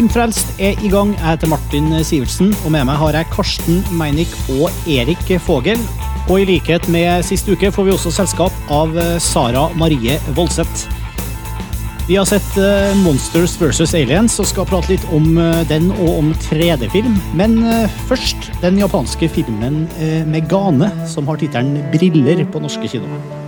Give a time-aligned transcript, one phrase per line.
[0.00, 1.10] Filmfrelst er i gang.
[1.12, 5.76] Jeg heter Martin Sivertsen, og med meg har jeg Karsten Meinick og Erik Fogel.
[6.30, 10.86] Og i likhet med sist uke får vi også selskap av Sara Marie Voldseth.
[12.08, 16.14] Vi har sett eh, Monsters versus Aliens og skal prate litt om eh, den og
[16.14, 17.20] om 3D-film.
[17.36, 19.84] Men eh, først den japanske filmen
[20.32, 23.39] Megane, som har tittelen 'Briller' på norske kinoer.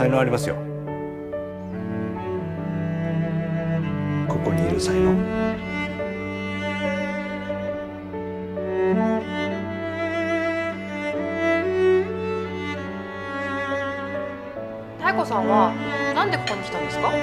[0.00, 0.54] 才能ありますよ。
[4.26, 5.12] ここにいる才能。
[15.04, 15.74] 妙子さんは
[16.14, 17.10] なんでここに来たんですか？
[17.10, 17.14] こ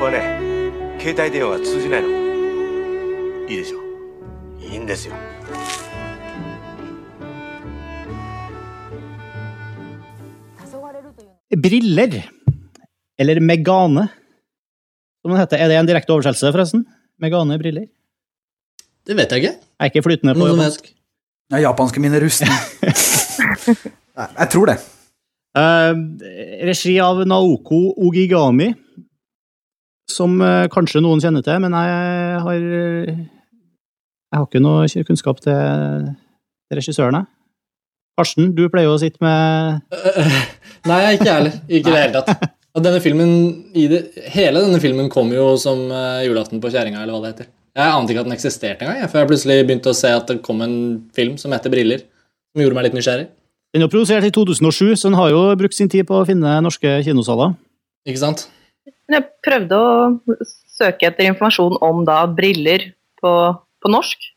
[0.00, 0.20] こはね
[1.00, 2.08] 携帯電話が通じないの。
[3.48, 3.78] いいでしょ？
[4.60, 5.14] いいんですよ
[11.56, 12.30] Briller,
[13.18, 14.08] eller Megane,
[15.22, 15.56] som den heter.
[15.58, 16.84] Er det en direkte oversettelse, forresten?
[17.20, 17.86] Megane briller?
[19.08, 19.54] Det vet jeg ikke.
[19.56, 20.90] Jeg er ikke flytende på japansk.
[21.48, 22.52] Ja, japanske mine rustne.
[24.18, 24.76] Nei, jeg tror det.
[25.56, 25.96] Uh,
[26.68, 28.68] regi av Naoko Ogigami,
[30.12, 32.60] som uh, kanskje noen kjenner til, men jeg har
[34.28, 36.12] Jeg har ikke noe kunnskap til,
[36.76, 37.32] regissøren, jeg.
[38.18, 39.80] Karsten, du pleier jo å sitte med
[40.86, 41.58] Nei, ikke jeg heller.
[41.66, 42.50] Ikke i det hele tatt.
[42.76, 43.30] Og denne filmen,
[43.74, 47.32] i det, hele denne filmen kom jo som uh, julaften på kjerringa, eller hva det
[47.32, 47.48] heter.
[47.78, 50.30] Jeg ante ikke at den eksisterte engang, jeg, før jeg plutselig begynte å se at
[50.30, 50.76] det kom en
[51.14, 52.04] film som heter Briller.
[52.52, 53.28] Som gjorde meg litt nysgjerrig.
[53.76, 56.54] Den er produsert i 2007, så den har jo brukt sin tid på å finne
[56.64, 57.52] norske kinosaler.
[58.08, 58.46] Ikke sant?
[59.08, 60.38] Jeg prøvde å
[60.78, 62.88] søke etter informasjon om da briller
[63.20, 63.32] på,
[63.82, 64.30] på norsk,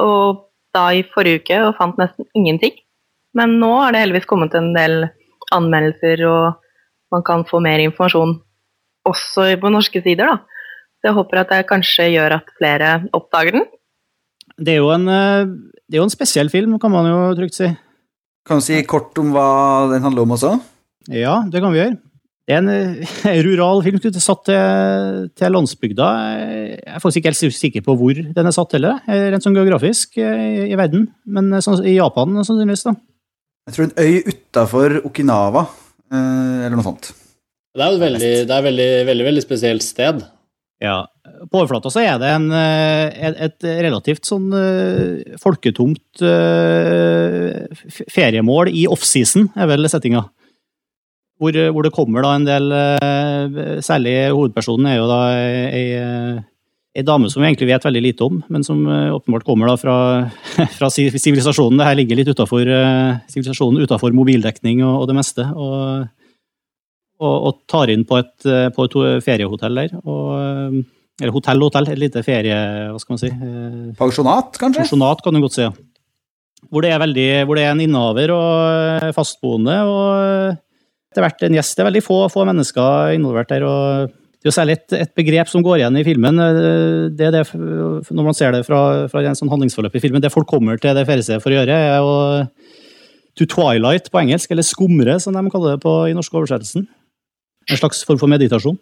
[0.00, 2.74] og da i forrige uke og fant nesten ingenting.
[3.36, 5.06] Men nå har det heldigvis kommet en del
[5.54, 6.62] anmeldelser, og
[7.12, 8.38] man kan få mer informasjon
[9.08, 10.38] også på norske sider, da.
[11.02, 13.64] Så jeg håper at det kanskje gjør at flere oppdager den.
[14.62, 15.48] Det er jo en, eh,
[15.90, 17.72] det er jo en spesiell film, kan man jo trygt si.
[18.46, 20.54] Kan du si kort om hva den handler om også?
[21.10, 21.98] Ja, det kan vi gjøre.
[22.46, 26.08] Det er en eh, rural film satt til, til landsbygda.
[26.38, 29.58] Jeg er faktisk ikke helt sikker på hvor den er satt heller, eh, rent sånn
[29.58, 31.08] geografisk i, i verden.
[31.26, 32.94] Men sånn, i Japan sannsynligvis, da.
[33.68, 35.66] Jeg tror en øy utafor Okinawa,
[36.12, 37.12] eller noe sånt.
[37.72, 40.24] Det er jo et veldig, det er veldig, veldig, veldig spesielt sted.
[40.82, 41.04] Ja.
[41.46, 44.50] På overflata så er det en, et, et relativt sånn
[45.40, 46.24] folketomt
[48.12, 50.26] feriemål i offseason, er vel settinga.
[51.42, 52.68] Hvor, hvor, det kommer da en del
[53.82, 55.86] Særlig hovedpersonen er jo da ei,
[56.92, 59.96] ei dame som vi egentlig vet veldig lite om, men som åpenbart kommer da fra,
[60.78, 61.78] fra sivilisasjonen.
[61.80, 62.68] Det her ligger litt utafor
[63.32, 65.46] sivilisasjonen, utafor mobildekning og, og, det meste.
[65.56, 66.02] Og,
[67.22, 68.34] og, og, tar inn på et,
[68.76, 69.94] på et feriehotell der.
[70.04, 70.82] Og,
[71.22, 72.58] eller hotell hotell, et lite ferie...
[72.92, 73.32] Hva skal man si?
[73.96, 74.84] Pensjonat, kanskje?
[74.84, 75.64] Pensjonat, kan du godt si.
[75.64, 75.72] ja.
[76.70, 80.60] Hvor det er, veldig, hvor det er en innehaver og fastboende, og
[81.12, 81.76] etter hvert en gjest.
[81.76, 83.66] Det er veldig få, få mennesker involvert der.
[83.68, 86.40] og det er jo særlig et, et, begrep som går igjen i filmen.
[87.14, 90.32] det er det, Når man ser det fra, fra en sånn handlingsforløp i filmen, det
[90.34, 92.16] folk kommer til det feriestedet for å gjøre, er å
[93.38, 96.88] to twilight på engelsk, eller skumre, som de kaller det på, i norsk oversettelsen.
[97.70, 98.80] En slags form for meditasjon.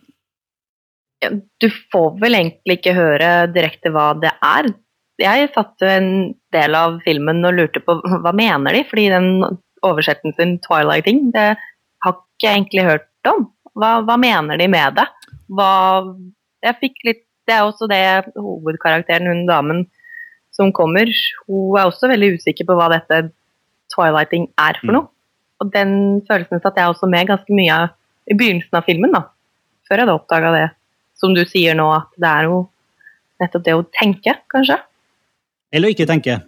[1.20, 4.72] Ja, du får vel egentlig ikke høre direkte hva det er.
[5.20, 6.10] Jeg satt jo en
[6.56, 9.28] del av filmen og lurte på hva mener de, fordi den
[9.84, 11.50] oversettelsen 'twilighting' det
[12.04, 13.50] har ikke jeg egentlig hørt om.
[13.78, 15.06] Hva, hva mener de med det?
[15.50, 15.70] Hva,
[16.64, 19.86] jeg fikk litt Det er også det hovedkarakteren, hun damen
[20.54, 21.08] som kommer,
[21.48, 23.30] hun er også veldig usikker på hva dette
[23.90, 25.08] twilighting er for noe.
[25.60, 27.96] Og den følelsen satt jeg også med ganske mye av
[28.30, 29.24] i begynnelsen av filmen, da.
[29.88, 30.68] Før jeg hadde oppdaga det,
[31.18, 32.60] som du sier nå, at det er jo
[33.42, 34.78] nettopp det å tenke, kanskje.
[35.74, 36.38] Eller ikke tenke.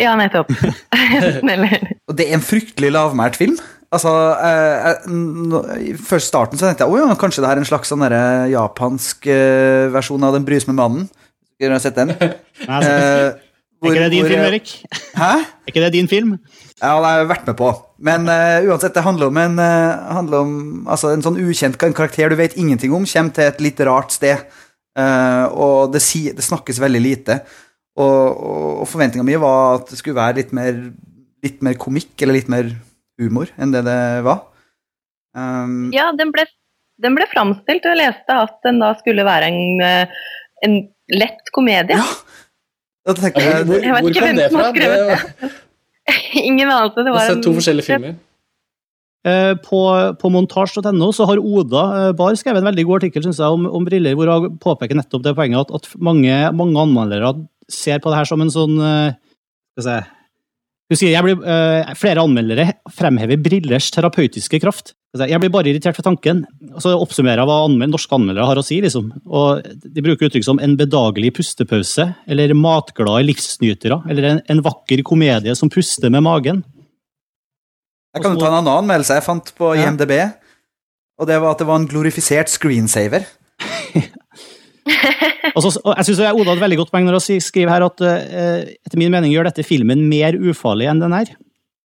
[0.00, 0.50] Ja, nettopp.
[2.08, 3.58] Og det er en fryktelig lavmælt film.
[3.94, 4.12] Altså,
[4.42, 8.04] eh, eh, Først starten så tenkte jeg oh, ja, kanskje det er en slags sånn
[8.50, 11.08] japansk eh, versjon av Den brysomme mannen.
[11.62, 12.12] Har du sett den?
[12.70, 13.44] Nei, eh,
[13.84, 14.70] hvor, er ikke det din hvor, film, Erik?
[15.14, 15.32] Hæ?
[15.44, 16.36] Er ikke det din film?
[16.80, 17.70] Ja, det har jeg vært med på.
[18.08, 20.54] Men uh, uansett, det handler om, en, uh, handler om
[20.90, 24.40] altså, en sånn ukjent karakter du vet ingenting om, kommer til et litt rart sted.
[24.96, 27.38] Uh, og det, si, det, snakkes veldig lite.
[28.00, 30.80] Og, og, og forventninga mi var at det skulle være litt mer,
[31.44, 32.72] litt mer komikk, eller litt mer
[33.20, 34.44] humor, enn det det var.
[35.34, 36.46] Um, ja, den ble,
[37.02, 40.18] den ble framstilt, og jeg leste at den da skulle være en,
[40.66, 40.76] en
[41.14, 41.98] lett komedie.
[41.98, 42.06] Ja.
[43.04, 44.68] Da tenker jeg, hvor, ikke hvor kom det fra?
[44.76, 45.50] Det,
[46.48, 47.02] Ingen anelse.
[47.02, 48.14] Det var jeg har sett to forskjellige filmer.
[49.24, 49.80] Eh, På,
[50.20, 53.64] på montasj.no så har Oda eh, Bar skrevet en veldig god artikkel synes jeg, om,
[53.72, 57.30] om briller, hvor hun påpeker nettopp det poenget at, at mange, mange anmeldere
[57.72, 59.16] ser på det her som en sånn eh,
[59.72, 60.18] skal jeg si,
[60.92, 64.92] jeg blir, eh, Flere anmeldere fremhever brillers terapeutiske kraft.
[65.16, 66.44] Jeg blir bare irritert for tanken.
[66.74, 68.80] Og så oppsummerer jeg hva anmeld, norske anmeldere har å si.
[68.82, 69.12] liksom.
[69.26, 75.02] Og De bruker uttrykk som en bedagelig pustepause, eller matglade livsnytere, eller en, en vakker
[75.02, 76.64] komedie som puster med magen.
[78.14, 79.88] Jeg kan jo ta en annen anmeldelse jeg fant på Ja.
[79.88, 80.12] IMDb.
[81.18, 83.24] Og det var at det var en glorifisert screensaver.
[85.54, 87.84] Og så, og jeg synes Oda hadde et veldig godt poeng når hun skriver her
[87.86, 91.30] at eh, etter min mening gjør dette filmen mer ufarlig enn den er.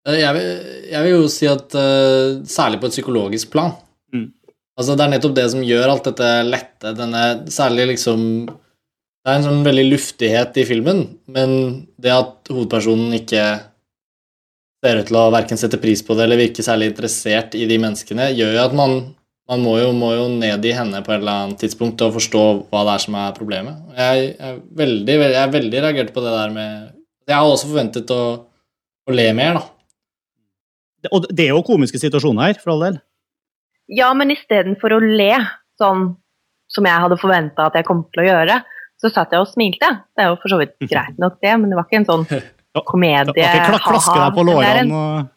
[0.07, 0.49] Eh, Jeg vil,
[0.93, 3.77] jeg vil jo si at eh, særlig på et psykologisk plan
[4.09, 4.31] Mm.
[4.79, 6.93] Altså Det er nettopp det som gjør alt dette lette.
[6.97, 11.51] Denne, særlig liksom Det er en sånn veldig luftighet i filmen, men
[12.01, 13.43] det at hovedpersonen ikke
[14.81, 17.77] ser ut til å verken sette pris på det eller virke særlig interessert i de
[17.83, 18.95] menneskene, gjør jo at man,
[19.49, 22.45] man må, jo, må jo ned i henne på et eller annet tidspunkt og forstå
[22.69, 23.81] hva det er som er problemet.
[23.97, 26.95] Jeg, er veldig, veldig, jeg er veldig reagert på det der med
[27.29, 28.23] Jeg har også forventet å,
[29.09, 29.65] å le mer, da.
[31.15, 32.99] Og det er jo komiske situasjoner her, for all del.
[33.89, 35.33] Ja, men istedenfor å le
[35.81, 36.11] sånn
[36.69, 38.59] som jeg hadde forventa at jeg kom til å gjøre,
[39.01, 39.89] så satt jeg og smilte.
[40.13, 42.29] Det er jo for så vidt greit nok, det, men det var ikke en sånn
[42.93, 45.35] komedie Det var ikke klaske deg på lårene og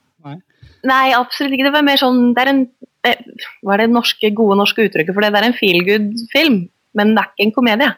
[0.81, 1.67] Nei, absolutt ikke.
[1.67, 2.61] Det var mer sånn Det er en
[3.01, 5.31] Hva er det norske, gode norske uttrykket for det?
[5.33, 6.57] Det er en feel good-film,
[6.97, 7.91] men det er ikke en komedie.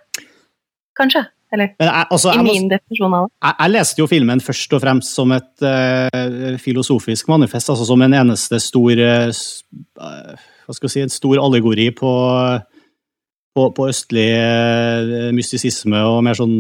[0.98, 1.26] Kanskje.
[1.54, 3.34] Eller jeg, altså, i min definisjon av det.
[3.46, 8.02] jeg, jeg leste jo filmen først og fremst som et uh, filosofisk manifest, altså som
[8.02, 12.14] en eneste stor uh, eh, Hva skal jeg si, en stor allegori på,
[13.54, 16.58] på, på østlig uh, mystisisme og mer sånn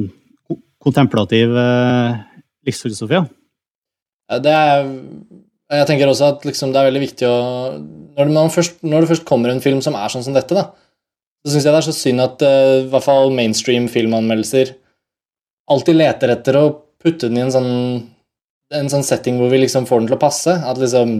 [0.84, 2.19] kontemplativ uh,
[2.68, 3.24] livsfilosofi.
[4.30, 4.94] Ja, Det er,
[5.79, 7.35] jeg tenker også at liksom det er veldig viktig å
[8.13, 10.67] når det, først, når det først kommer en film som er sånn som dette, da,
[11.43, 14.75] så syns jeg det er så synd at uh, hvert fall mainstream filmanmeldelser
[15.73, 16.65] alltid leter etter å
[17.03, 17.71] putte den i en sånn,
[18.77, 20.53] en sånn setting hvor vi liksom får den til å passe.
[20.53, 21.15] At liksom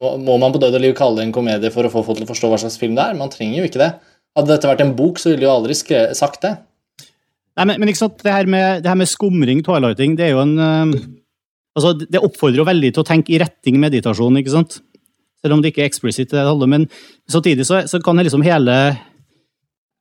[0.00, 2.26] må, man på død og liv kalle det en komedie for å få folk til
[2.26, 3.18] å forstå hva slags film det er?
[3.18, 3.92] Man trenger jo ikke det.
[4.38, 6.54] Hadde dette vært en bok, så ville de jo aldri sagt det.
[7.58, 10.36] Nei, men, men ikke sant, det her, med, det her med skumring, twilighting, det er
[10.36, 10.94] jo en eh,
[11.78, 14.80] Altså, det oppfordrer jo veldig til å tenke i retning meditasjon, ikke sant?
[15.40, 16.88] Selv om det ikke er eksplisitt, det men
[17.30, 18.74] samtidig så, så kan det liksom hele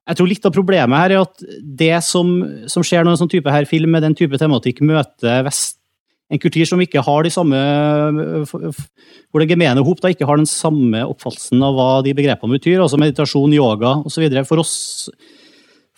[0.09, 2.31] Jeg tror litt av problemet her er at det som,
[2.67, 5.77] som skjer når en sånn type her film med den type tematikk møter vest,
[6.29, 7.57] en kultur som ikke har de samme
[8.45, 12.81] Hvor det gemene hop da ikke har den samme oppfattelsen av hva de begrepene betyr,
[12.83, 14.27] altså meditasjon, yoga osv.
[14.49, 14.75] For oss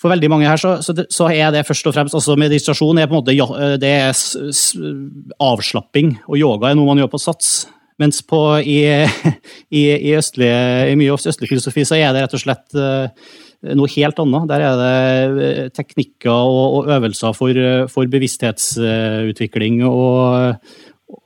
[0.02, 3.10] for veldig mange her så, så, så er det først og fremst også Meditasjon er
[3.10, 3.46] på en måte ja,
[3.78, 4.16] det er
[5.38, 7.54] avslapping, og yoga er noe man gjør på sats.
[8.02, 8.82] Mens på, i,
[9.80, 10.58] i, i, østlige,
[10.90, 13.12] i mye østlig filosofi så er det rett og slett uh,
[13.78, 14.48] noe helt annet.
[14.50, 14.80] Der er
[15.38, 17.62] det teknikker og, og øvelser for,
[17.94, 20.58] for bevissthetsutvikling og,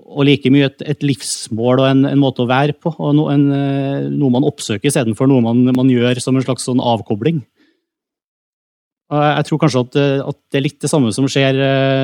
[0.05, 2.91] og like mye et, et livsmål og en, en, måte å være på.
[2.97, 3.47] og no, en,
[4.17, 7.45] Noe man oppsøker istedenfor noe man, man gjør som en slags sånn avkobling.
[9.13, 11.59] Jeg tror kanskje at, at, det er litt det samme som skjer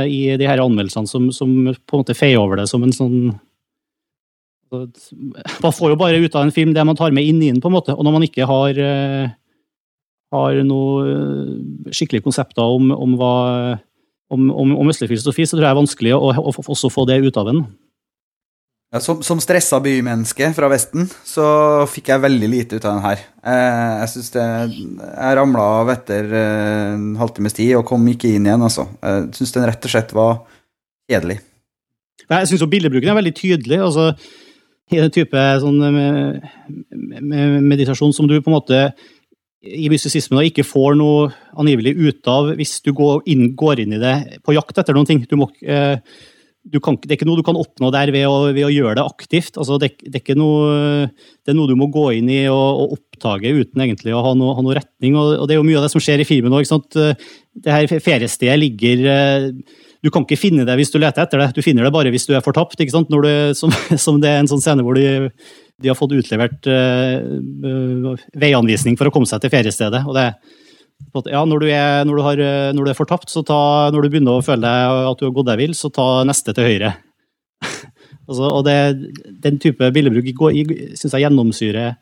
[0.06, 3.16] i de her anmeldelsene, som, som på en måte feier over det som en sånn
[4.72, 7.58] Man får jo bare ut av en film det man tar med inn i den,
[7.60, 7.96] på en måte.
[7.98, 8.78] Og når man ikke har,
[10.32, 13.18] har noen skikkelige konsepter om, om,
[14.32, 17.04] om, om østlig filosofi, så tror jeg det er vanskelig å, å, å også få
[17.10, 17.66] det ut av en.
[18.92, 21.46] Ja, som, som stressa bymenneske fra Vesten, så
[21.88, 23.22] fikk jeg veldig lite ut av den her.
[23.40, 28.34] Eh, jeg synes det Jeg ramla av etter eh, en halvtimes tid og kom ikke
[28.36, 28.90] inn igjen, altså.
[29.00, 30.34] Jeg syns den rett og slett var
[31.08, 31.40] kjedelig.
[32.28, 33.80] Jeg syns billedbruken er veldig tydelig.
[33.80, 34.12] altså
[34.92, 36.44] i den type sånn, med,
[37.24, 38.80] med meditasjon som du på en måte
[39.62, 41.30] i mystisismen ikke får noe
[41.62, 45.08] angivelig ut av hvis du går inn, går inn i det på jakt etter noen
[45.08, 45.22] ting.
[45.30, 46.02] Du må, eh,
[46.84, 49.06] kan, det er ikke noe du kan oppnå der ved å, ved å gjøre det
[49.06, 49.58] aktivt.
[49.58, 52.94] Altså, det, det, er noe, det, er noe, du må gå inn i og, og
[53.00, 55.18] oppdage uten egentlig å ha noe, ha noe retning.
[55.18, 56.70] Og, og, det er jo mye av det som skjer i filmen òg.
[57.66, 59.02] Her feriestedet ligger
[60.02, 62.30] Du kan ikke finne det hvis du leter etter det, du finner det bare hvis
[62.30, 62.78] du er fortapt.
[62.78, 63.10] ikke sant?
[63.10, 65.32] Du, som, som, det er en sånn scene hvor de,
[65.82, 70.06] de har fått utlevert uh, veianvisning for å komme seg til feriestedet.
[70.06, 70.30] og det
[71.28, 72.42] ja, når du, er, når, du har,
[72.76, 74.70] når du, er, fortapt, så ta, når du begynner å føle
[75.10, 76.94] at du har gått deg vill, så ta neste til høyre.
[78.28, 78.78] altså, og det,
[79.44, 80.32] Den type billedbruk
[80.96, 81.98] syns jeg gjennomsyrer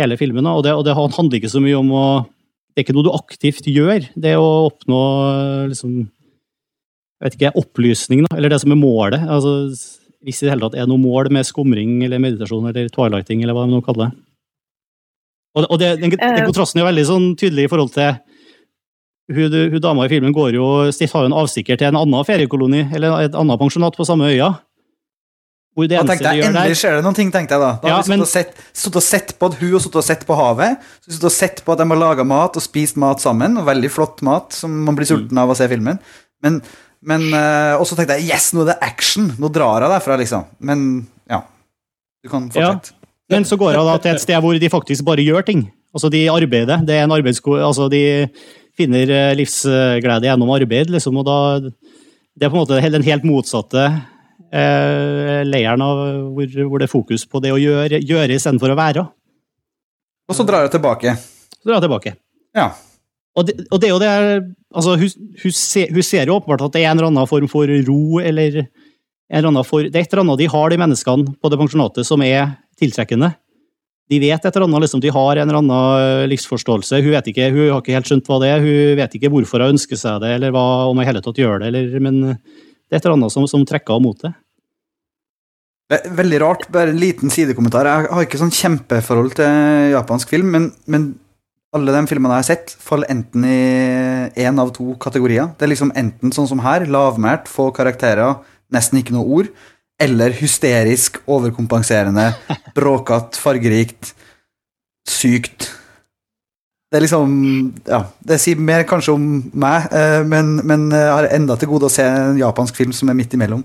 [0.00, 0.46] hele filmen.
[0.50, 2.06] Og det, og det, handler ikke så mye om å
[2.70, 4.04] Det er ikke noe du aktivt gjør.
[4.14, 5.00] Det å oppnå
[5.72, 5.96] liksom,
[7.18, 9.24] jeg vet ikke, opplysning, da, eller det som er målet.
[9.26, 9.72] Altså,
[10.24, 13.56] hvis det i hele tatt er noe mål med skumring eller meditasjon eller twilighting, eller
[13.56, 14.22] hva man nå kaller det.
[15.56, 18.12] Og, og det, den, den, kontrasten er veldig sånn tydelig i forhold til
[19.30, 22.84] hun, hun dama i filmen går jo, har jo en avstikker til en annen feriekoloni,
[22.94, 24.52] eller et annet pensjonat på samme øya.
[25.78, 27.70] Hvor det da tenkte der Endelig skjer det noen ting, tenkte jeg da.
[27.78, 28.24] Da har vi men...
[28.26, 30.88] sittet og sett på at hun har sittet og sett på havet.
[31.06, 33.90] Så og sett på at de har laga mat og spist mat sammen, og veldig
[33.94, 36.00] flott mat som man blir sulten av å se filmen.
[36.42, 36.58] Men,
[37.06, 39.30] men uh, Og så tenkte jeg yes, nå er det action!
[39.38, 40.48] Nå drar jeg derfra, liksom.
[40.58, 40.88] Men
[41.30, 41.44] ja.
[42.20, 42.96] Du kan fortsette.
[42.96, 42.99] Ja.
[43.30, 45.68] Men så går hun da til et sted hvor de faktisk bare gjør ting.
[45.94, 46.82] Altså, de arbeider.
[46.86, 47.58] Det er en arbeidssko...
[47.62, 48.02] Altså, de
[48.78, 53.24] finner eh, livsglede gjennom arbeid, liksom, og da Det er på en måte den helt
[53.26, 53.82] motsatte
[54.54, 55.98] eh, leiren av
[56.32, 59.04] hvor, hvor, det er fokus på det å gjøre, gjøre istedenfor å være.
[60.30, 61.16] Og så drar hun tilbake.
[61.58, 62.14] Så drar hun tilbake.
[62.56, 62.70] Ja.
[63.38, 64.12] Og det, og det er jo det
[64.74, 67.50] altså, hun, hun, ser, hun, ser, jo åpenbart at det er en eller annen form
[67.50, 70.80] for ro, eller en eller annen for, Det er et eller annet de har, de
[70.80, 73.34] menneskene på det pensjonatet, som er tiltrekkende
[74.10, 76.98] de vet et eller annet, liksom, de har en eller annen eh, livsforståelse.
[77.04, 79.62] Hun vet ikke, hun har ikke helt skjønt hva det er, hun vet ikke hvorfor
[79.62, 82.20] hun ønsker seg det, eller hva, om hun i hele tatt gjør det, eller, men
[82.26, 84.32] det er et eller annet som, som trekker henne mot det.
[85.90, 87.86] Veldig rart, bare en liten sidekommentar.
[87.86, 91.08] Jeg har ikke sånn kjempeforhold til japansk film, men, men
[91.74, 93.58] alle de filmene jeg har sett, faller enten i
[94.42, 95.52] én av to kategorier.
[95.58, 98.38] Det er liksom enten sånn som her, lavmælt, få karakterer,
[98.74, 99.54] nesten ikke noe ord
[100.00, 102.30] eller hysterisk, overkompenserende,
[102.76, 104.14] bråkete, fargerikt,
[105.08, 105.70] sykt.
[106.90, 107.34] Det er liksom
[107.86, 111.86] Ja, det sier mer kanskje om meg, eh, men, men jeg har enda til gode
[111.86, 113.62] å se en japansk film som er midt imellom.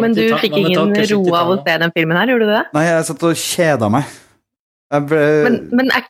[0.00, 2.62] Men du fikk ingen ro av å se den filmen her, gjorde du det?
[2.72, 4.14] Nei, jeg satt og kjeda meg.
[4.92, 6.06] Ble, men, men er,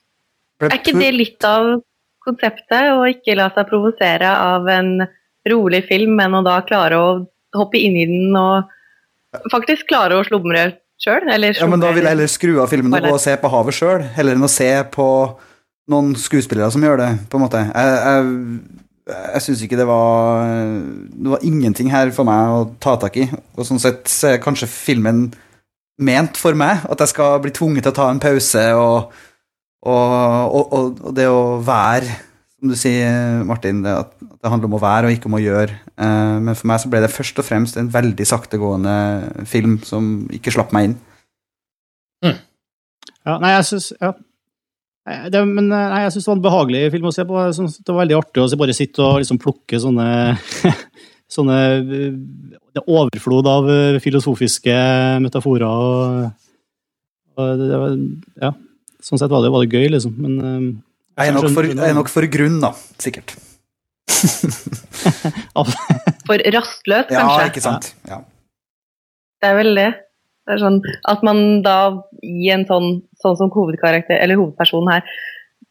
[0.63, 1.75] er, ikke det litt av
[2.23, 4.95] konseptet, å ikke la seg provosere av en
[5.51, 7.13] rolig film, men å da klare å
[7.57, 8.69] hoppe inn i den og
[9.53, 10.69] faktisk klare å slumre
[11.03, 11.27] sjøl.
[11.27, 13.77] Ja, men da vil jeg heller skru av filmen og gå og se på havet
[13.77, 15.09] sjøl, heller enn å se på
[15.93, 17.63] noen skuespillere som gjør det, på en måte.
[17.67, 18.83] Jeg, jeg,
[19.35, 23.27] jeg syns ikke det var Det var ingenting her for meg å ta tak i.
[23.57, 25.27] Og sånn sett så er kanskje filmen
[26.03, 29.13] ment for meg, at jeg skal bli tvunget til å ta en pause og,
[29.87, 32.15] og, og, og det å være
[32.63, 35.43] som du sier, Martin, det, at det handler om å være og ikke om å
[35.43, 35.81] gjøre.
[35.99, 38.95] Eh, men for meg så ble det først og fremst en veldig saktegående
[39.51, 40.95] film som ikke slapp meg inn.
[42.23, 42.37] Mm.
[43.27, 44.13] Ja, nei, jeg syns ja.
[45.03, 47.43] Det, men eh, nei, jeg synes det var en behagelig film å se på.
[47.51, 50.07] Det var veldig artig å bare sitte og liksom plukke sånne,
[51.37, 53.73] sånne Det overflod av
[54.07, 54.79] filosofiske
[55.27, 56.31] metaforer og,
[57.35, 57.99] og det, det var,
[58.47, 58.55] Ja,
[59.03, 60.15] sånn sett var det, var det gøy, liksom.
[60.23, 60.73] Men eh,
[61.19, 62.73] jeg er nok for, jeg er nok for grunn, da.
[63.03, 63.35] Sikkert.
[66.29, 67.19] for rastløs, kanskje?
[67.19, 67.93] Ja, ikke sant.
[68.09, 68.23] Ja.
[69.43, 69.91] Det er vel det.
[70.43, 71.77] Det er sånn at man da
[72.27, 75.15] i en sånn, sånn som hovedkarakter, eller hovedpersonen her,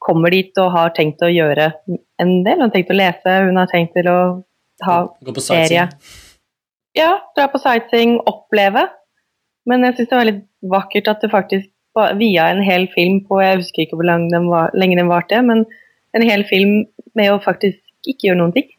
[0.01, 2.57] kommer dit og har tenkt å gjøre en del.
[2.57, 4.19] Hun har tenkt å lese, hun har tenkt til å
[4.87, 4.97] ha
[5.45, 5.85] ferie.
[6.97, 8.87] Ja, dra på sightseeing, oppleve.
[9.69, 10.39] Men jeg syns det er veldig
[10.73, 11.69] vakkert at det faktisk
[12.19, 15.65] via en hel film på Jeg husker ikke hvor den, var, lenge den varte, men
[16.15, 16.85] en hel film
[17.17, 18.69] med å faktisk ikke gjøre noen ting.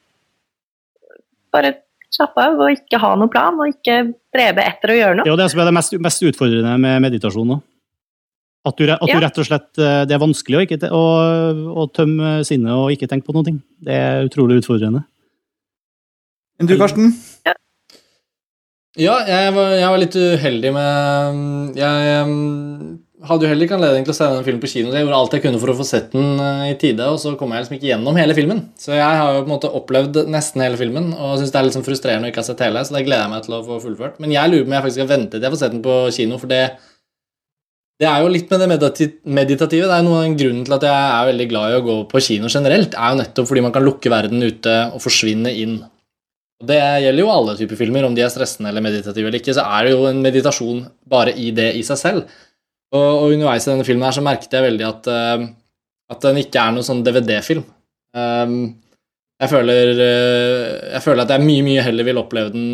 [1.53, 1.75] Bare
[2.13, 5.27] slappe av og ikke ha noen plan, og ikke strebe etter å gjøre noe.
[5.27, 7.55] Det er jo det som er det mest, mest utfordrende med meditasjon.
[8.63, 9.17] At, du, at ja.
[9.17, 11.07] du, rett og slett eh, Det er vanskelig å, ikke, å,
[11.83, 13.57] å tømme sinnet og ikke tenke på noe.
[13.83, 15.03] Det er utrolig utfordrende.
[16.61, 17.11] Men du, Karsten?
[17.49, 17.57] Ja.
[19.01, 22.25] Ja, jeg var, jeg var, litt uheldig med Jeg
[23.29, 24.93] hadde jo heller ikke anledning til å se den filmen på kino.
[24.93, 27.35] Jeg gjorde alt jeg kunne for å få sett den uh, i tide, og så
[27.39, 28.63] kom jeg liksom ikke gjennom hele filmen.
[28.81, 31.69] Så jeg har jo på en måte opplevd nesten hele filmen og syns det er
[31.69, 32.83] litt sånn frustrerende å ikke ha sett hele.
[32.87, 34.19] Så det gleder jeg meg til å få fullført.
[34.23, 35.99] Men jeg lurer på om jeg faktisk skal vente til jeg får sett den på
[36.19, 36.65] kino, for det
[38.03, 38.67] det er jo litt med det
[39.31, 39.87] meditative.
[39.87, 41.97] Det er jo noe av grunnen til at jeg er veldig glad i å gå
[42.11, 45.77] på kino generelt, er jo nettopp fordi man kan lukke verden ute og forsvinne inn
[46.63, 49.65] det gjelder jo alle typer filmer, om de er stressende eller meditative eller ikke, så
[49.67, 52.37] er det jo en meditasjon bare i det i seg selv.
[52.93, 55.45] Og, og underveis i denne filmen her så merket jeg veldig at, uh,
[56.13, 57.63] at den ikke er noen sånn DVD-film.
[58.13, 58.57] Um,
[59.41, 62.67] jeg, føler, uh, jeg føler at jeg mye, mye heller vil oppleve den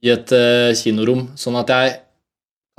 [0.00, 1.98] i et uh, kinorom, sånn at jeg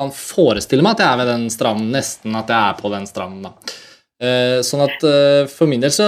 [0.02, 3.06] kan forestille meg at jeg er ved den stranden, nesten at jeg er på den
[3.10, 3.46] stranden.
[3.46, 3.78] da.
[4.66, 5.02] Sånn at
[5.50, 6.08] for min del så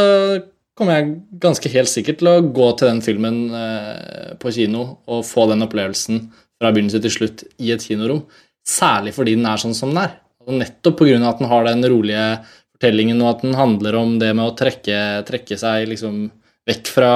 [0.77, 1.11] kommer jeg
[1.41, 5.65] ganske helt sikkert til å gå til den filmen eh, på kino og få den
[5.65, 6.25] opplevelsen
[6.57, 8.23] fra begynnelse til slutt i et kinorom.
[8.65, 10.17] Særlig fordi den er sånn som den er.
[10.49, 11.17] Nettopp pga.
[11.29, 12.27] at den har den rolige
[12.75, 16.25] fortellingen, og at den handler om det med å trekke, trekke seg liksom
[16.67, 17.13] vekk fra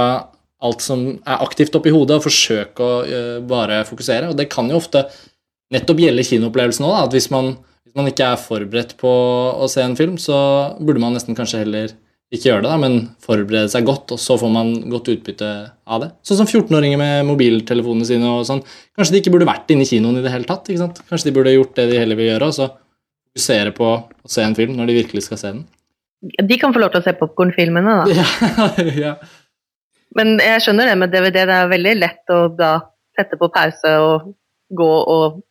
[0.64, 4.32] alt som er aktivt oppi hodet, og forsøke å uh, bare fokusere.
[4.32, 5.06] Og det kan jo ofte
[5.74, 7.54] nettopp gjelde kinoopplevelsen òg, at hvis man,
[7.86, 9.12] hvis man ikke er forberedt på
[9.54, 10.40] å se en film, så
[10.80, 11.94] burde man nesten kanskje heller
[12.34, 15.52] ikke gjøre det, da, men forberede seg godt, og så får man godt utbytte
[15.88, 16.10] av det.
[16.28, 18.60] Sånn som 14-åringer med mobiltelefonene sine og sånn.
[18.98, 20.68] Kanskje de ikke burde vært inne i kinoen i det hele tatt.
[20.68, 21.00] ikke sant?
[21.08, 22.68] Kanskje de burde gjort det de heller vil gjøre, og så
[23.38, 25.66] fokusere på å se en film når de virkelig skal se den.
[26.22, 28.06] De kan få lov til å se popkornfilmene, da.
[28.18, 28.70] Ja,
[29.06, 29.14] ja.
[30.18, 31.44] Men jeg skjønner det med DVD.
[31.46, 32.72] Det er veldig lett å da
[33.18, 34.32] sette på pause og
[34.78, 35.42] gå og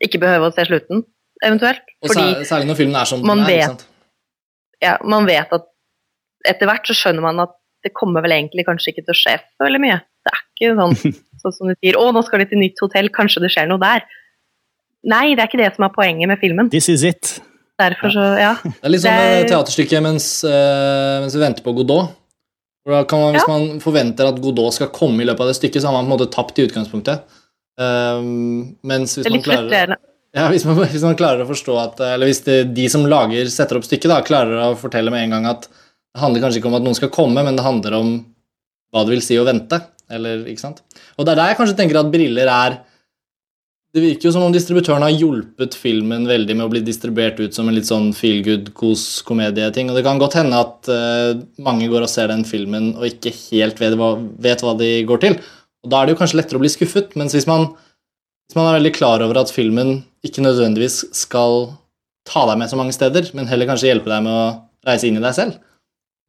[0.00, 1.02] ikke behøve å se slutten,
[1.42, 1.82] eventuelt.
[2.00, 3.50] Og Fordi særlig, når filmen er som den er.
[3.50, 3.86] ikke sant?
[4.80, 5.66] ja, man vet at
[6.48, 7.52] etter hvert så skjønner man at
[7.84, 9.98] det kommer vel egentlig kanskje ikke til å skje så veldig mye.
[10.24, 13.10] Det er ikke sånn, sånn som du sier 'Å, nå skal de til nytt hotell,
[13.12, 14.06] kanskje det skjer noe der'.
[15.08, 16.68] Nei, det er ikke det som er poenget med filmen.
[16.72, 17.38] This is it.
[17.80, 18.54] Derfor så, ja.
[18.60, 22.10] Det er litt sånn Det er- eh, teaterstykke mens, uh, mens vi venter på Godot.
[22.84, 23.56] For da kan man, hvis Ja.
[23.56, 26.12] man forventer at Godot skal komme i løpet av det stykket, så har man på
[26.12, 27.22] en måte tapt i utgangspunktet.
[27.78, 29.96] Um, mens hvis man klarer
[30.34, 33.48] ja, hvis, man, hvis man klarer å forstå at Eller hvis det, de som lager,
[33.48, 36.70] setter opp stykket, da, klarer å fortelle med en gang at det handler kanskje ikke
[36.70, 38.12] om at noen skal komme, men det handler om
[38.92, 39.80] hva det vil si å vente.
[40.10, 40.82] Eller, ikke sant?
[41.18, 42.78] Og det er der jeg kanskje tenker at briller er
[43.90, 47.56] Det virker jo som om distributøren har hjulpet filmen veldig med å bli distribuert ut
[47.56, 49.90] som en litt sånn feel good, kos-komedieting.
[49.90, 53.32] Og det kan godt hende at uh, mange går og ser den filmen og ikke
[53.50, 55.40] helt vet hva, vet hva de går til.
[55.82, 57.72] Og da er det jo kanskje lettere å bli skuffet, mens hvis man
[58.50, 61.68] hvis man er veldig klar over at filmen ikke nødvendigvis skal
[62.26, 64.48] ta deg med så mange steder, men heller kanskje hjelpe deg med å
[64.88, 65.60] reise inn i deg selv,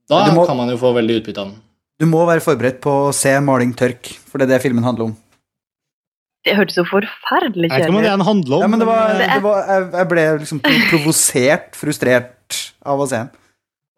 [0.10, 1.56] da må- kan man jo få veldig utbytte av den.
[1.98, 5.10] Du må være forberedt på å se maling tørk, for det er det filmen handler
[5.10, 5.16] om.
[6.46, 8.62] Det hørtes jo forferdelig Jeg vet ikke om det kjedelig handler om.
[8.64, 13.00] Ja, men det var, Det er- det var, jeg, jeg ble liksom provosert, frustrert av
[13.04, 13.30] å se den.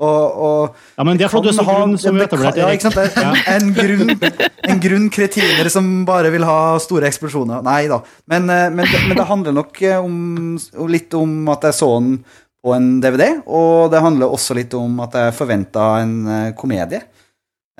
[0.04, 2.60] Og, og ja, men det er fordi du er så grunn, som vi det etablerte.
[2.60, 3.20] Ja, ikke sant?
[3.24, 4.10] En, en, grunn,
[4.74, 7.62] en grunn kretiner som bare vil ha store eksplosjoner.
[7.64, 8.02] Nei da.
[8.28, 10.58] Men, eh, men, det- men det handler nok eh, om,
[10.92, 12.18] litt om at jeg så den
[12.64, 17.04] på en DVD, og det handler også litt om at jeg forventa en eh, komedie.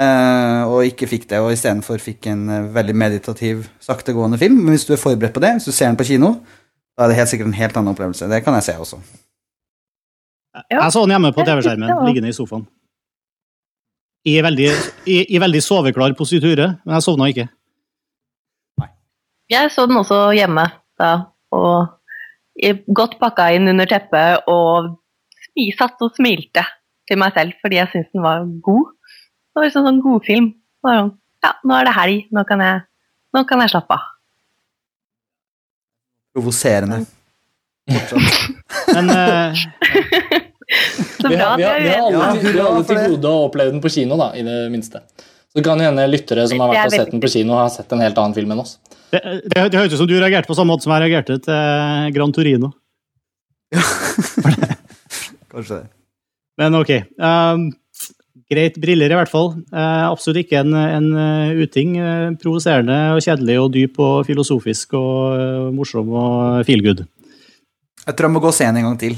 [0.02, 4.62] Eh, og ikke fikk det, og istedenfor fikk en uh, veldig meditativ, saktegående film.
[4.62, 6.36] Men hvis du er forberedt på det, hvis du ser den på kino,
[6.98, 8.30] da er det helt sikkert en helt annen opplevelse.
[8.30, 9.02] Det kan jeg se også.
[10.54, 10.84] Ja.
[10.84, 12.68] Jeg så den hjemme på TV-skjermen, liggende i sofaen.
[14.30, 14.70] I veldig,
[15.10, 17.48] i, i veldig soveklar positure, men jeg sovna ikke.
[18.80, 18.92] Nei.
[19.52, 20.68] Jeg så den også hjemme
[21.02, 21.12] da,
[21.52, 21.90] og
[22.94, 24.94] godt pakka inn under teppet og
[25.50, 26.64] smi, satt og smilte
[27.10, 28.94] til meg selv fordi jeg syntes den var god.
[29.54, 30.48] Det var liksom sånn godfilm.
[30.84, 31.12] Sånn,
[31.46, 32.82] ja, nå er det helg, nå kan jeg,
[33.38, 34.08] nå kan jeg slappe av.
[36.34, 37.04] Provoserende.
[38.96, 39.54] Men uh,
[41.20, 43.30] Så Vi har, vi har, vi har alle, Ja, til- vi har alle til gode
[43.30, 45.04] å oppleve den på kino, da, i det minste.
[45.52, 47.92] Så det kan hende lyttere som har vært og sett den på kino, har sett
[47.94, 48.78] en helt annen film enn oss.
[49.14, 49.22] det,
[49.54, 52.34] det, det høres ut som du reagerte på samme måte som jeg reagerte til Gran
[52.34, 52.72] Torino.
[53.74, 53.84] Ja.
[55.54, 55.86] Kanskje det.
[56.58, 56.92] Men ok.
[57.22, 57.68] Um,
[58.54, 59.52] greit briller, i hvert fall.
[59.74, 61.98] Eh, absolutt ikke en, en eh, uting.
[62.00, 67.04] Eh, provoserende og kjedelig og dyp og filosofisk og eh, morsom og feel good.
[68.04, 69.18] Jeg tror jeg må gå og se den en gang til.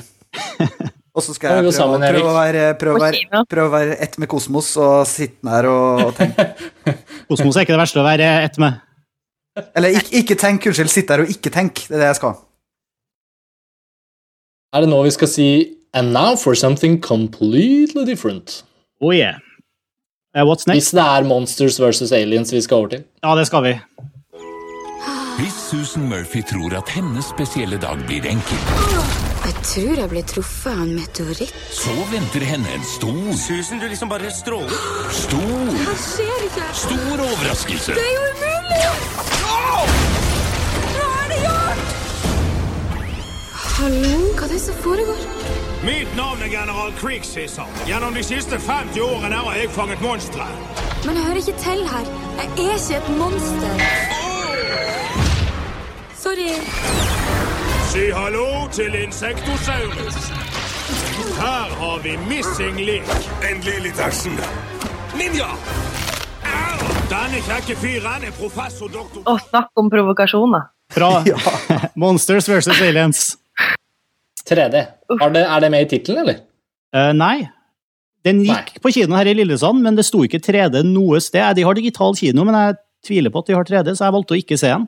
[1.15, 3.99] Og så skal jeg prøve, sammen, prøve, å være, prøve, å være, prøve å være
[4.07, 6.49] ett med kosmos og sitte der og, og tenke.
[7.29, 8.81] Kosmos er ikke det verste å være ett med.
[9.75, 10.91] Eller ikke, ikke tenk, unnskyld.
[10.91, 11.87] Sitte der og ikke tenk.
[11.87, 12.35] Det er det jeg skal.
[14.75, 15.49] Er det nå vi skal si
[15.95, 18.63] And now for something completely different.
[19.01, 19.37] Oh yeah.
[20.35, 20.75] Uh, what's next?
[20.75, 23.03] Hvis det er Monsters versus Aliens vi skal over til.
[23.23, 23.73] Ja, det skal vi.
[25.39, 28.57] Hvis Susan Murphy tror at hennes spesielle dag blir enkel,
[29.45, 31.51] Jeg tror jeg ble truffet av en meteoritt.
[31.71, 34.71] så venter henne en stor, Susan, du liksom bare stråler.
[35.11, 36.69] stor, Hva skjer ikke?
[36.73, 37.93] stor overraskelse.
[37.93, 38.81] Det er jo umulig!
[40.95, 41.83] Hva er det gjort?
[43.75, 44.15] Hallo?
[44.39, 45.19] Hva er det som foregår?
[45.85, 47.63] Mitt navn er general Krigssisser.
[47.87, 50.47] Gjennom de siste 50 årene har jeg fanget monstre.
[51.05, 52.07] Men jeg hører ikke til her.
[52.39, 53.83] Jeg er ikke et monster.
[56.23, 56.49] Sorry.
[57.91, 60.17] Si hallo til Insektosaurus.
[61.37, 63.13] Her har vi Missing Link.
[63.51, 64.33] Endelig litt action.
[65.13, 65.53] Ninja!
[66.49, 66.91] Au!
[67.13, 70.65] Denne kjekke fyren er professor doktor Å, snakk om provokasjon, da.
[70.97, 71.11] Fra
[72.01, 73.35] Monsters versus Aliens.
[74.49, 74.81] 3D.
[75.15, 76.41] Er det, er det med i tittelen, eller?
[76.95, 77.47] Uh, nei.
[78.25, 81.45] Den gikk på kino her i Lillesand, men det sto ikke 3D noe sted.
[81.57, 84.33] De har digital kino, men jeg tviler på at de har 3D, så jeg valgte
[84.33, 84.87] å ikke se den.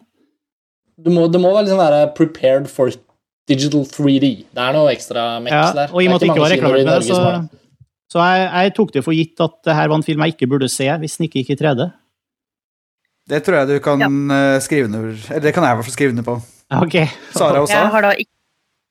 [0.98, 2.90] Du må, det må vel liksom være prepared for
[3.48, 4.32] digital 3D.
[4.58, 5.94] Det er noe ekstra mex Ja, der.
[5.94, 7.78] og i og med at det ikke var reklame med det, så,
[8.12, 10.50] så jeg, jeg tok det for gitt at det her var en film jeg ikke
[10.56, 11.88] burde se hvis den ikke gikk i 3D.
[13.28, 14.10] Det tror jeg du kan ja.
[14.64, 16.36] skrive under Eller det kan jeg i hvert fall skrive under på.
[16.82, 17.08] Okay.
[17.36, 17.76] Sara også?
[17.76, 18.32] Jeg har, da ikke,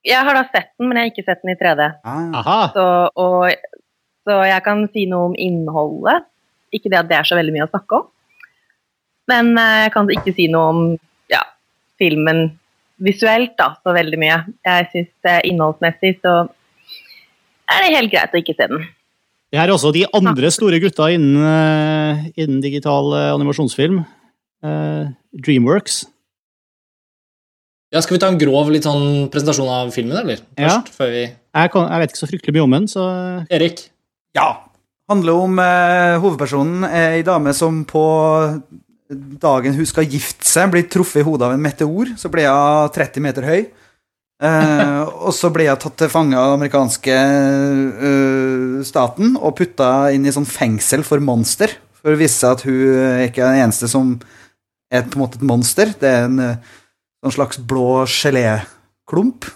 [0.07, 1.87] jeg har da sett den, men jeg har ikke sett den i 3D.
[2.07, 2.27] Ah.
[2.41, 2.59] Aha.
[2.75, 2.85] Så,
[3.23, 3.81] og,
[4.27, 6.27] så jeg kan si noe om innholdet.
[6.75, 8.07] Ikke det at det er så veldig mye å snakke om.
[9.27, 10.83] Men eh, jeg kan ikke si noe om
[11.31, 11.43] ja,
[11.99, 12.45] filmen
[13.03, 14.37] visuelt da, så veldig mye.
[14.65, 16.37] Jeg syns innholdsmessig så
[17.67, 18.85] er det helt greit å ikke se den.
[19.47, 24.01] Det er også de andre store gutta innen, eh, innen digital eh, animasjonsfilm.
[24.63, 26.01] Eh, Dreamworks.
[27.93, 30.41] Ja, Skal vi ta en grov litt sånn presentasjon av filmen, eller?
[30.59, 30.79] Ja.
[30.79, 33.05] Først, før vi Jeg, kan, jeg vet ikke så fryktelig mye om den, så
[33.53, 33.85] Erik?
[34.35, 34.49] Ja.
[35.07, 38.03] Handler om eh, hovedpersonen, ei dame som på
[39.39, 42.11] dagen hun skal gifte seg, blir truffet i hodet av en meteor.
[42.19, 43.61] Så blir hun 30 meter høy.
[44.37, 47.15] Eh, og så blir hun tatt til fange av den amerikanske
[48.03, 51.71] uh, staten og putta inn i sånn fengsel for monster.
[51.97, 54.17] For å vise seg at hun ikke er den eneste som
[54.91, 55.95] er på en måte et monster.
[55.99, 56.75] Det er en eh,
[57.23, 59.47] sånn slags blå geléklump.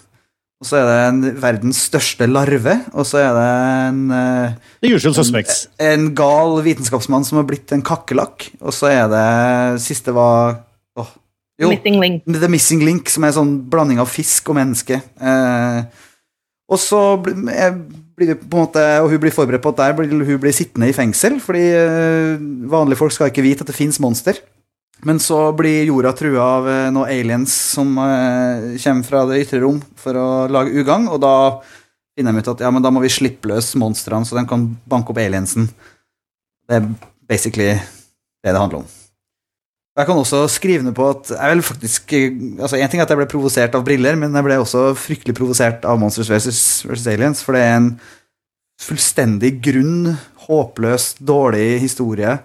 [0.62, 3.46] Og så er det en verdens største larve, og så er det
[3.88, 5.64] en eh, The Usual Suspects.
[5.82, 10.60] en gal vitenskapsmann som har blitt en kakerlakk, og så er det siste var
[11.02, 11.10] åh,
[11.64, 12.30] jo, Missing Link.
[12.30, 15.02] The Missing Link, som er en sånn blanding av fisk og menneske.
[15.02, 15.82] Eh,
[16.72, 17.42] og så blir
[18.22, 20.54] blir det på en måte, og hun blir forberedt på at der blir hun blir
[20.54, 24.38] sittende i fengsel, fordi eh, vanlige folk skal ikke vite at det fins monster.
[25.08, 29.64] Men så blir jorda trua av eh, noen aliens som eh, kommer fra det ytre
[29.64, 31.34] rom for å lage ugagn, og da
[32.14, 34.68] finner de ut at ja, men da må vi slippe løs monstrene, så de kan
[34.90, 35.72] banke opp aliensen.
[36.70, 36.90] Det er
[37.30, 38.90] basically det det handler om.
[39.98, 43.12] Jeg kan også skrive ned på at jeg vil faktisk altså En ting er at
[43.12, 46.62] jeg ble provosert av briller, men jeg ble også fryktelig provosert av Monsters vs.
[46.88, 47.90] versus Aliens, for det er en
[48.82, 50.14] fullstendig grunn,
[50.48, 52.38] håpløs, dårlig historie.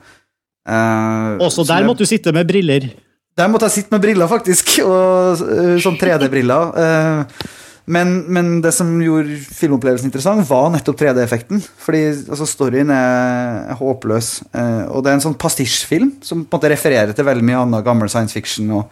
[0.66, 2.88] Eh, Også der jeg- måtte du sitte med briller.
[3.36, 4.78] der måtte jeg sitte med briller, faktisk.
[4.84, 6.74] Og uh, sånn 3D-briller.
[6.74, 7.52] Uh,
[7.88, 11.60] Men, men det som gjorde filmopplevelsen interessant, var nettopp 3D-effekten.
[11.78, 12.00] Fordi
[12.32, 14.42] altså, storyen er, håpløs.
[14.58, 17.60] eh, Og det er en sånn pastisjfilm som på en måte refererer til veldig mye
[17.62, 18.72] annet gammel science fiction.
[18.80, 18.90] Og,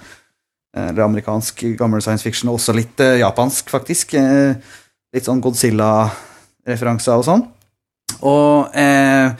[0.77, 4.15] eh, eller amerikansk gammel science fiction, og også litt eh, japansk, faktisk.
[4.15, 4.55] Eh,
[5.15, 7.43] Litt sånn Godzilla-referanser og sånn.
[8.23, 9.33] Og, eh,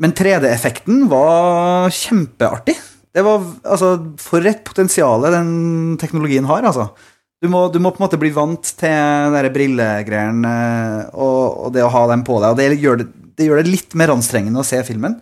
[0.00, 2.76] men 3D-effekten var kjempeartig.
[3.12, 5.50] Det var altså For et potensial den
[6.00, 6.92] teknologien har, altså.
[7.42, 10.52] Du må, du må på en måte bli vant til de brillegreiene
[11.10, 12.54] og, og det å ha dem på deg.
[12.54, 15.18] Og det gjør det, det gjør det litt mer anstrengende å se filmen.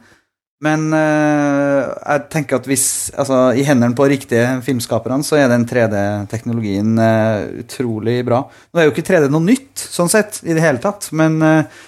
[0.60, 2.84] Men eh, jeg tenker at hvis
[3.16, 8.42] altså, i hendene på riktige filmskaperne, så er den 3D-teknologien eh, utrolig bra.
[8.68, 11.80] Nå er jo ikke 3D noe nytt, sånn sett, i det hele tatt, men, eh,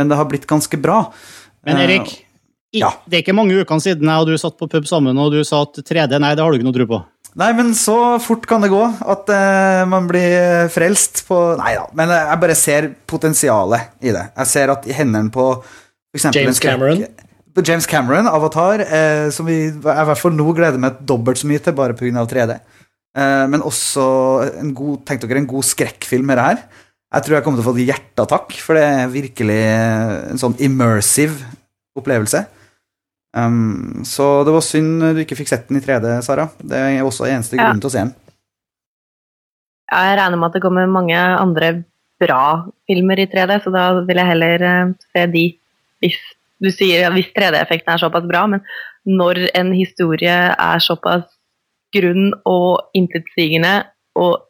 [0.00, 1.02] men det har blitt ganske bra.
[1.68, 2.14] Men Eh, Erik,
[2.74, 2.90] ja.
[3.06, 5.42] det er ikke mange ukene siden jeg og du satt på pub sammen, og du
[5.46, 7.00] sa at 3D, nei, det har du ikke noe tro på.
[7.40, 11.88] Nei, men så fort kan det gå at uh, man blir frelst på Nei da,
[11.98, 14.28] men jeg bare ser potensialet i det.
[14.36, 17.02] Jeg ser at i hendene på for eksempel James Cameron?
[17.62, 21.46] James Cameron, Avatar, eh, som vi, jeg i hvert fall nå gleder meg dobbelt så
[21.46, 22.24] mye til, bare pga.
[22.30, 22.56] 3D.
[23.14, 24.06] Eh, men også
[24.58, 26.64] en god, tenk dere en god skrekkfilm med det her.
[27.14, 29.60] Jeg tror jeg kommer til å få et hjerteattakk, for det er virkelig
[30.34, 31.46] en sånn immersive
[31.98, 32.42] opplevelse.
[33.34, 36.46] Um, så det var synd du ikke fikk sett den i 3D, Sara.
[36.62, 37.66] Det er også eneste Ja.
[37.70, 38.14] grunn til å se den.
[39.90, 41.84] Ja, jeg regner med at det kommer mange andre
[42.20, 45.44] bra filmer i 3D, så da vil jeg heller eh, se de
[46.02, 46.18] hvis
[46.62, 48.62] du sier hvis 3D-effekten er såpass bra, men
[49.04, 51.26] når en historie er såpass
[51.94, 53.84] grunn og intetsigende
[54.16, 54.46] og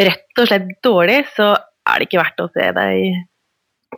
[0.00, 1.52] rett og slett dårlig, så
[1.88, 3.10] er det ikke verdt å se det i,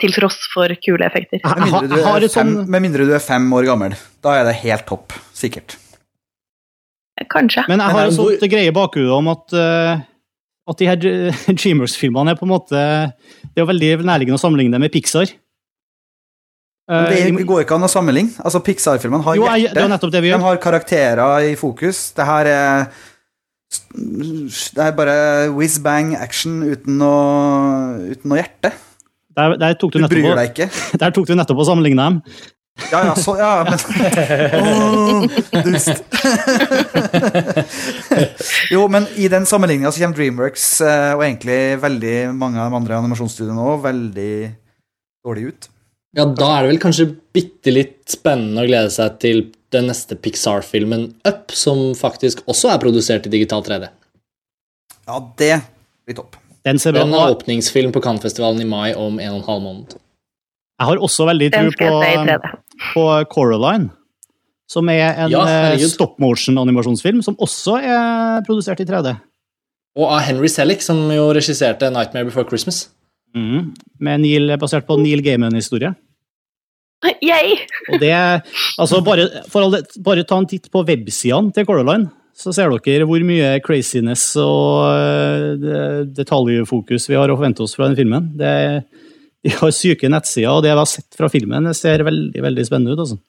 [0.03, 1.43] til tross for kule effekter.
[1.45, 3.95] Med mindre, du er sånn fem, med mindre du er fem år gammel.
[4.25, 5.15] Da er det helt topp.
[5.37, 5.77] Sikkert.
[7.31, 7.63] Kanskje.
[7.71, 8.51] Men jeg har en sånn hvor...
[8.51, 10.03] greie i bakhodet om at, eh,
[10.73, 10.99] at de her
[11.61, 15.31] Dreamers-filmene er på en måte Det er jo veldig nærliggende å sammenligne det med Pixar.
[15.31, 15.41] Men
[16.85, 18.35] Eh, Det går ikke an å sammenligne.
[18.45, 20.11] Altså, Pixar-filmene har jo, det er hjerte.
[20.13, 22.11] det De har karakterer i fokus.
[22.13, 22.87] Det her er
[23.95, 28.73] Det er bare whiz bang action uten noe, uten noe hjerte.
[29.35, 30.69] Der, der, tok du Du bryr deg ikke.
[31.03, 32.21] der tok du nettopp å sammenligne dem.
[32.91, 33.79] Ja, ja, så, ja, men
[34.59, 36.01] oh, Dust.
[38.75, 42.81] jo, men i den sammenligninga så kommer Dreamworks eh, og egentlig veldig mange av de
[42.81, 44.35] andre animasjonsstudiene òg veldig
[45.23, 45.71] dårlig ut.
[46.19, 50.19] Ja, da er det vel kanskje bitte litt spennende å glede seg til den neste
[50.19, 53.91] Pixar-filmen Up, som faktisk også er produsert i digital 3D.
[55.07, 55.55] Ja, det
[56.07, 56.39] blir topp.
[56.65, 59.63] Den ser bra Den har åpningsfilm på Cannes-festivalen i mai om en og en halv
[59.63, 59.99] måned.
[60.81, 62.55] Jeg har også veldig tro på, jeg se i 3D.
[62.95, 63.91] på Coraline.
[64.67, 69.13] som er en Ja, eh, stop motion-animasjonsfilm, som også er produsert i 3D.
[69.97, 72.89] Og av Henry Selick, som jo regisserte 'Nightmare Before Christmas'.
[73.35, 75.95] Mm, Med Neil, basert på Neil Gaiman-historie.
[77.23, 77.57] Yay!
[77.93, 78.13] Og det,
[78.79, 83.23] altså bare, det, bare ta en titt på websidene til Coraline, så ser dere hvor
[83.27, 88.33] mye craziness og eh, detaljfokus vi har å forvente oss fra den filmen.
[88.39, 88.55] Det,
[89.45, 92.67] de har syke nettsider, og det vi har sett fra filmen, det ser veldig veldig
[92.67, 93.05] spennende ut.
[93.05, 93.21] altså.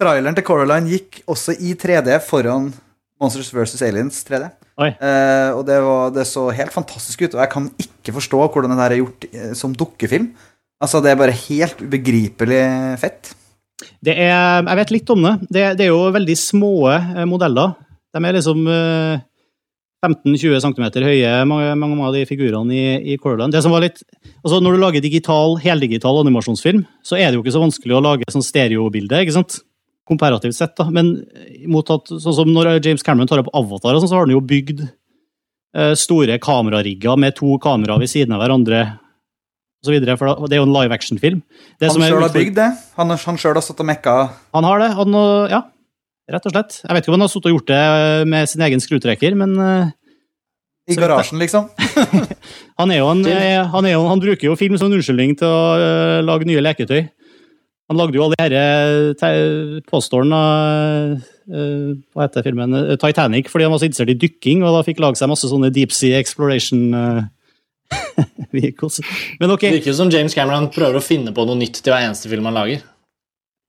[0.00, 2.70] Traileren til Coraline gikk også i 3D foran
[3.20, 3.82] Monsters vs.
[3.84, 4.46] Aliens 3D.
[4.80, 8.72] Eh, og det, var, det så helt fantastisk ut, og jeg kan ikke forstå hvordan
[8.72, 10.30] den her er gjort eh, som dukkefilm.
[10.80, 12.64] Altså, Det er bare helt ubegripelig
[13.02, 13.34] fett.
[14.00, 15.34] Det er, jeg vet litt om det.
[15.48, 17.76] Det, det er jo veldig små eh, modeller.
[18.14, 19.22] De er liksom eh,
[20.00, 23.52] 15-20 cm høye, mange, mange av de figurene i, i Coraline.
[23.52, 24.00] Det som var litt,
[24.40, 28.04] altså Når du lager digital, heldigital animasjonsfilm, så er det jo ikke så vanskelig å
[28.04, 29.60] lage sånn stereobilde, ikke sant?
[30.08, 30.88] Komparativt sett, da.
[30.90, 31.12] Men
[31.70, 34.40] mot at, sånn som når James Cameron tar opp Avatar, sånn, så har han jo
[34.40, 38.86] bygd eh, store kamerarigger med to kameraer ved siden av hverandre.
[39.80, 41.44] Og så videre, for det er jo en live action-film.
[41.80, 42.70] Han sjøl har bygd det.
[42.96, 44.16] Han, han sjøl har stått og mekka.
[44.56, 44.90] han har det.
[44.96, 45.20] Han,
[45.52, 45.60] ja,
[46.34, 46.80] rett og slett.
[46.84, 49.54] Jeg vet ikke om han har sittet og gjort det med sin egen skrutrekker, men
[49.58, 49.90] øh,
[50.90, 51.70] I garasjen, liksom.
[52.80, 55.48] han, er jo en, øh, han, er jo, han bruker jo film som unnskyldning til
[55.48, 57.02] å øh, lage nye leketøy.
[57.90, 61.16] Han lagde jo alle påstårene av
[61.50, 62.76] øh, Hva heter filmen?
[63.02, 65.72] Titanic, fordi han var så interessert i dykking, og da fikk lage seg masse sånne
[65.74, 66.94] deep sea exploration
[68.54, 69.00] vehicles.
[69.42, 72.06] Men ok, Det virker som James Cameron prøver å finne på noe nytt til hver
[72.06, 72.86] eneste film han lager.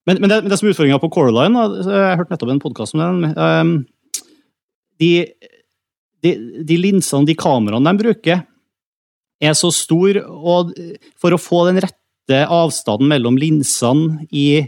[0.09, 2.95] Men, men, det, men det som er utfordringa på Coraline, jeg hørte nettopp en podkast
[2.97, 3.73] om den ehm,
[5.01, 5.11] de,
[6.25, 6.31] de,
[6.65, 8.41] de linsene, de kameraene de bruker,
[9.41, 10.73] er så store, og
[11.21, 14.61] for å få den rette avstanden mellom linsene i,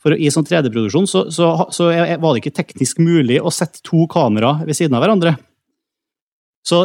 [0.00, 4.04] for, i sånn 3D-produksjon, så, så, så var det ikke teknisk mulig å sette to
[4.12, 5.34] kamera ved siden av hverandre.
[6.68, 6.78] Så,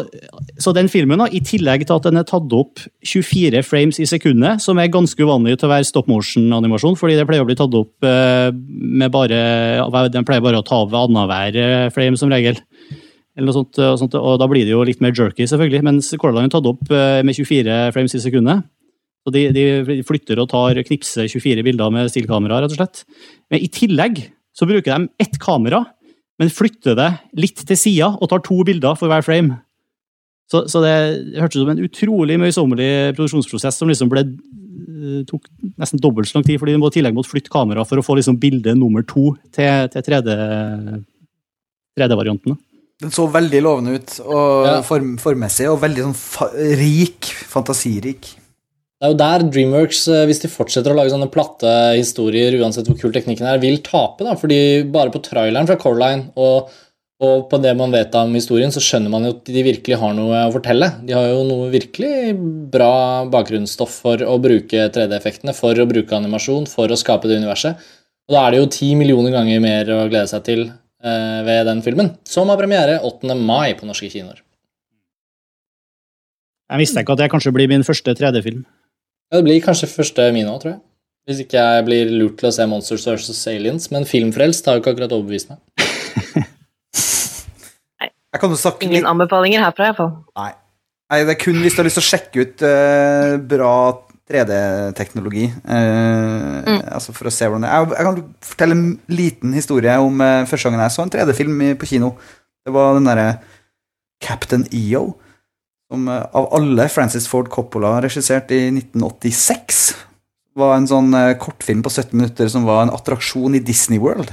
[0.62, 4.08] så den filmen, da, i tillegg til at den er tatt opp 24 frames i
[4.08, 7.58] sekundet, som er ganske uvanlig til å være stop motion-animasjon, fordi det pleier å bli
[7.60, 8.50] tatt opp eh,
[9.04, 12.62] med bare Den pleier bare å ta av annenhver eh, frame, som regel.
[13.34, 15.84] Eller noe sånt, og, sånt, og da blir det jo litt mer jerky, selvfølgelig.
[15.90, 18.64] Mens Coraline er tatt opp eh, med 24 frames i sekundet.
[19.24, 23.04] Så de, de flytter og tar knipser 24 bilder med stillkamera, rett og slett.
[23.52, 25.82] Men i tillegg så bruker de ett kamera,
[26.40, 29.63] men flytter det litt til sida og tar to bilder for hver frame.
[30.52, 30.94] Så, så det
[31.40, 35.48] hørtes ut som en utrolig møysommelig produksjonsprosess som liksom ble eh, tok
[35.80, 38.06] nesten dobbelt så lang tid, fordi de må i tillegg måtte flytte kamera for å
[38.06, 40.36] få liksom bilde nummer to til, til 3D
[41.98, 42.56] 3D-varianten.
[43.04, 44.82] Den så veldig lovende ut, og Ja.
[44.86, 47.26] form, formmessig, og veldig sånn fa rik.
[47.50, 48.22] Fantasirik.
[49.04, 52.88] Det er jo der Dreamworks, eh, hvis de fortsetter å lage sånne platte historier, uansett
[52.88, 54.24] hvor kul teknikken er, vil tape.
[54.24, 56.70] da, fordi bare på traileren fra Coraline og,
[57.24, 60.14] og på det man vet om historien, så skjønner man jo at de virkelig har
[60.18, 60.90] noe å fortelle.
[61.08, 62.34] De har jo noe virkelig
[62.74, 67.80] bra bakgrunnsstoff for å bruke 3D-effektene, for å bruke animasjon, for å skape det universet.
[68.28, 71.68] Og da er det jo ti millioner ganger mer å glede seg til eh, ved
[71.70, 73.36] den filmen, som har premiere 8.
[73.40, 74.44] mai på norske kinoer.
[76.74, 78.64] Jeg mistenker at det kanskje blir min første 3D-film.
[79.32, 80.82] Ja, det blir kanskje første min òg, tror jeg.
[81.30, 83.46] Hvis ikke jeg blir lurt til å se Monsters vs.
[83.54, 83.88] Aliens.
[83.94, 85.62] Men Filmfrelst har jo ikke akkurat overbevist meg.
[88.34, 90.12] Snakke Ingen anbefalinger herfra, iallfall.
[90.40, 90.52] Nei.
[91.14, 93.74] Nei, det er kun hvis du har lyst til å sjekke ut uh, bra
[94.32, 95.50] 3D-teknologi.
[95.52, 97.84] eh, Altså for å se hvordan det er.
[97.84, 101.62] Jeg, jeg kan fortelle en liten historie om uh, første gangen jeg så en 3D-film
[101.78, 102.14] på kino.
[102.66, 103.28] Det var den derre
[104.24, 105.12] Captain EO,
[105.92, 109.84] som av alle Francis Ford Coppola regissert i 1986.
[110.58, 114.32] Var en sånn kortfilm på 17 minutter som var en attraksjon i Disney World.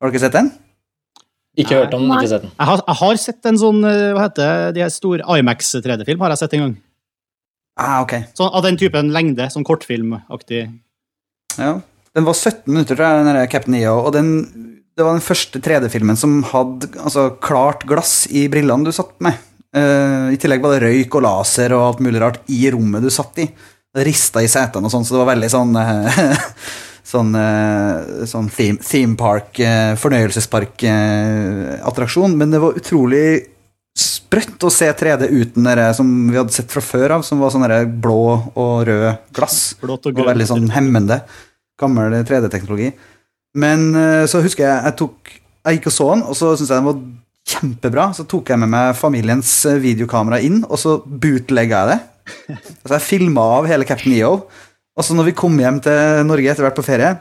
[0.00, 0.52] Har dere sett den?
[1.60, 2.52] Ikke hørt om, ikke sett den.
[2.56, 6.22] Jeg har, jeg har sett en sånn eh, hva heter det, de store IMAX 3D-film,
[6.24, 6.74] har jeg sett en gang.
[7.76, 8.14] Ah, ok.
[8.36, 10.62] Sånn, av den typen lengde, sånn kortfilmaktig.
[11.58, 11.74] Ja.
[12.16, 14.32] Den var 17 minutter, tror jeg, den der Captain EO, og den,
[14.96, 19.40] det var den første 3D-filmen som hadde altså, klart glass i brillene du satt med.
[19.72, 23.08] Uh, I tillegg var det røyk og laser og alt mulig rart i rommet du
[23.12, 23.48] satt i.
[23.92, 26.44] Det rista i setene og sånn, så det var veldig sånn eh,
[27.12, 29.58] Sånn, eh, sånn theme, theme park,
[30.00, 30.00] fornøyelsesparkattraksjon.
[30.00, 32.36] fornøyelsespark-attraksjon.
[32.40, 33.26] Men det var utrolig
[33.92, 37.52] sprøtt å se 3D uten det som vi hadde sett fra før av, som var
[37.52, 37.68] sånn
[38.00, 39.74] blå og rød glass.
[39.82, 41.20] Blått og Det veldig sånn hemmende.
[41.80, 42.92] Gammel 3D-teknologi.
[43.60, 46.72] Men eh, så husker jeg jeg tok Jeg gikk og så den, og så syntes
[46.72, 47.02] jeg den var
[47.52, 48.06] kjempebra.
[48.16, 52.00] Så tok jeg med meg familiens eh, videokamera inn, og så bootlegga jeg det.
[52.82, 54.34] Altså jeg filma av hele Captain EO.
[54.98, 57.12] Og så når vi kom hjem til Norge etter hvert på ferie,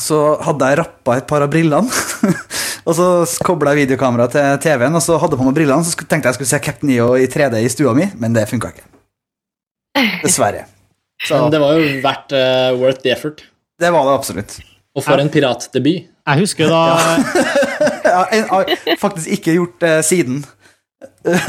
[0.00, 1.90] så hadde jeg rappa et par av brillene.
[2.88, 3.08] og så
[3.44, 5.84] kobla jeg videokameraet til TV-en, og så hadde jeg på meg brillene.
[5.86, 8.46] Så tenkte jeg jeg skulle se Captain EO i 3D i stua mi, men det
[8.50, 8.86] funka ikke.
[10.24, 10.64] Dessverre.
[11.28, 13.44] Så Men det var jo verdt uh, worth the effort.
[13.80, 14.56] det var det absolutt.
[14.94, 16.08] Og for en piratdebut.
[16.24, 16.80] Jeg husker da
[18.04, 20.42] Jeg har- jeg har faktisk ikke gjort det siden.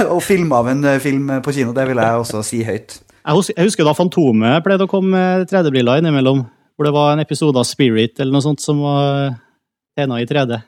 [0.06, 2.96] Å filme av en eh, film på kino, det vil jeg også si høyt.
[3.26, 6.44] Jeg husker, jeg husker da Fantomet pleide å komme med 3D-briller innimellom.
[6.76, 9.32] Hvor det var en episode av Spirit eller noe sånt som var
[9.98, 10.60] tegna i 3D.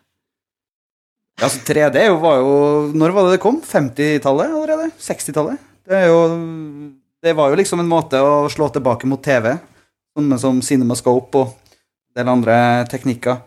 [1.38, 2.54] Ja, altså 3D var jo
[2.98, 3.60] Når var det det kom?
[3.62, 4.88] 50-tallet allerede?
[4.98, 5.62] 60-tallet?
[5.88, 6.00] Det,
[7.28, 9.54] det var jo liksom en måte å slå tilbake mot TV,
[10.18, 12.58] sånne som CinemaScope og en del andre
[12.90, 13.38] teknikker.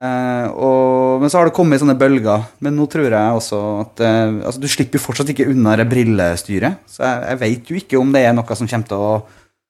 [0.00, 2.46] Eh, og, men så har det kommet sånne bølger.
[2.64, 5.88] Men nå tror jeg også at uh, altså, Du slipper jo fortsatt ikke unna det
[5.90, 6.80] brillestyret.
[6.88, 9.10] Så jeg, jeg vet jo ikke om det er noe som kommer til å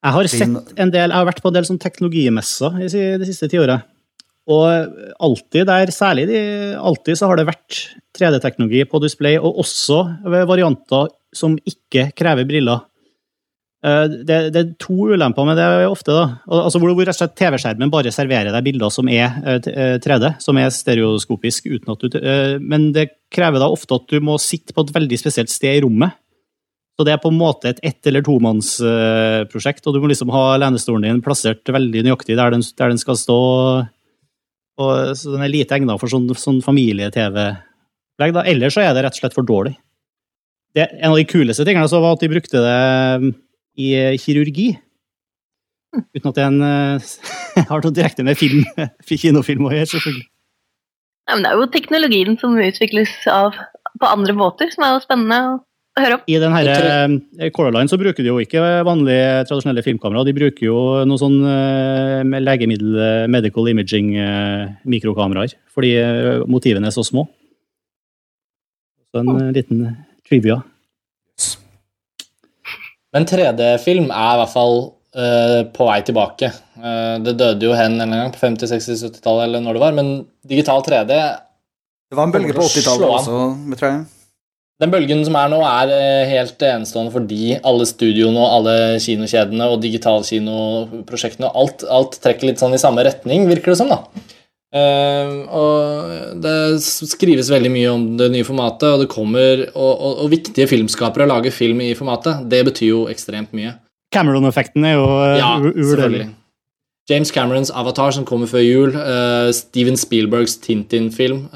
[0.06, 3.06] Jeg har sett en del, jeg har vært på en del sånn teknologimesser i de
[3.20, 3.88] det siste tiåret.
[4.50, 6.38] Og alltid der, særlig de,
[6.74, 7.80] alltid så har det vært
[8.16, 12.86] 3D-teknologi på display, og også varianter som ikke krever briller.
[13.82, 16.12] Eh, Det, det er to ulemper med det ofte.
[16.12, 16.24] da.
[16.48, 20.68] Altså Hvor hvor TV-skjermen bare serverer deg bilder som er eh, eh, 3D, som er
[20.70, 21.66] stereoskopisk.
[21.66, 24.92] uten at du, eh, Men det krever da ofte at du må sitte på et
[24.92, 26.12] veldig spesielt sted i rommet.
[26.98, 30.58] Så det er på en måte et ett- eller tomannsprosjekt, og du må liksom ha
[30.58, 33.88] lenestolen din plassert veldig nøyaktig der den, der den skal stå.
[34.78, 38.32] Og, så den er lite egnet for sånn, sånn familie-TV-opplegg.
[38.34, 38.42] da.
[38.44, 39.76] Ellers så er det rett og slett for dårlig.
[40.74, 43.34] Det, en av de kuleste tingene så var at de brukte det
[43.78, 44.72] i eh, kirurgi.
[46.14, 48.62] Uten at det er en, eh, har noe direkte med film,
[49.22, 50.28] kinofilm å gjøre, selvfølgelig.
[51.28, 53.58] Ja, men det er jo teknologien som utvikles av,
[54.00, 55.58] på andre måter, som er jo spennende å
[55.90, 56.20] å høre om.
[56.30, 60.36] I den her, eh, Color Line så bruker de jo ikke vanlige tradisjonelle filmkamera, de
[60.36, 61.34] bruker jo noe sånn
[62.30, 64.12] med legemiddel, medical imaging
[64.86, 65.90] mikrokameraer, fordi
[66.46, 67.26] motivene er så små.
[69.10, 69.82] Så en eh, liten
[70.26, 70.60] trivia.
[73.14, 74.76] Men 3D-film er i hvert fall
[75.18, 76.52] uh, på vei tilbake.
[76.78, 79.76] Uh, det døde jo hen en eller annen gang på 50-, 60-, 70-tallet, eller når
[79.76, 80.14] det var, men
[80.46, 84.08] digital 3D Det var en bølge på Kommer til å 80-tallet også, tror jeg.
[84.80, 89.66] Den bølgen som er nå, er eh, helt enestående fordi alle studioene og alle kinokjedene
[89.68, 93.98] og digitalkinoprosjektene og alt, alt trekker litt sånn i samme retning, virker det som, da.
[94.70, 100.20] Eh, og det skrives veldig mye om det nye formatet, og det kommer og, og,
[100.24, 102.44] og viktige filmskapere lager film i formatet.
[102.50, 103.74] Det betyr jo ekstremt mye.
[104.14, 106.28] Cameron-effekten er jo uh, Ja, uvurderlig.
[107.10, 111.48] James Camerons Avatar som kommer før jul, uh, Steven Spielbergs Tintin-film.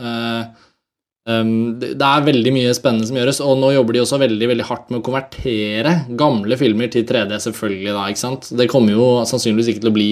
[1.31, 4.51] um, det det er veldig mye spennende som gjøres, og nå jobber de også veldig
[4.51, 7.95] veldig hardt med å konvertere gamle filmer til 3D, selvfølgelig.
[7.95, 8.51] da, ikke sant?
[8.59, 10.11] Det kommer jo sannsynligvis ikke til å bli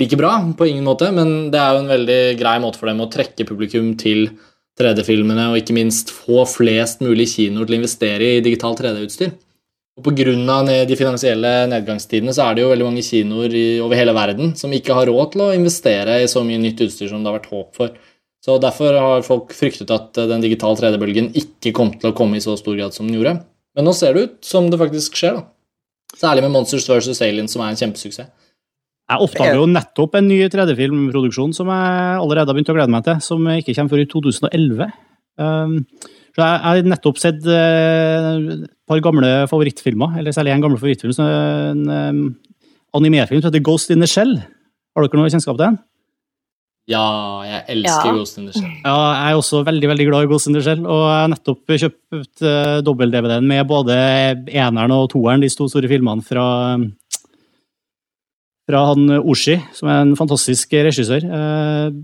[0.00, 3.00] like bra, på ingen måte, men det er jo en veldig grei måte for dem
[3.04, 4.28] å trekke publikum til
[4.76, 9.32] 3D-filmene, og ikke minst få flest mulig kinoer til å investere i digital 3D-utstyr.
[9.96, 10.34] Og Pga.
[10.84, 14.74] de finansielle nedgangstidene så er det jo veldig mange kinoer i, over hele verden som
[14.76, 17.48] ikke har råd til å investere i så mye nytt utstyr som det har vært
[17.54, 17.96] håp for.
[18.44, 22.36] Så Derfor har folk fryktet at eh, den digitale 3D-bølgen ikke kom til å komme
[22.36, 23.38] i så stor grad som den gjorde.
[23.74, 25.40] Men nå ser det ut som det faktisk skjer.
[25.40, 25.46] da.
[26.20, 27.16] Særlig med Monsters vs.
[27.24, 28.28] Aliens, som er en kjempesuksess.
[29.06, 33.04] Jeg oppdager jo nettopp en ny 3D-filmproduksjon som jeg allerede har begynt å glede meg
[33.06, 34.88] til, som ikke kommer før i 2011.
[35.38, 35.76] Um,
[36.36, 41.14] så jeg har nettopp sett eh, et par gamle favorittfilmer, eller særlig en gammel favorittfilm,
[41.16, 42.24] som en um,
[42.98, 44.34] animefilm som heter Ghost in the Shell.
[44.36, 45.78] Har dere noe kjennskap til den?
[46.86, 47.06] Ja,
[47.42, 48.18] jeg elsker Ja.
[48.18, 48.74] Ghost in the Shell.
[48.84, 51.32] Ja, jeg er også veldig veldig glad i Ghost in the Shell, og jeg har
[51.32, 53.96] nettopp kjøpt uh, dobbel-DVD-en med både
[54.52, 56.46] eneren og toeren, de to store filmene fra,
[58.66, 61.22] fra han Oshi, som er en fantastisk regissør.
[61.24, 61.96] Eh,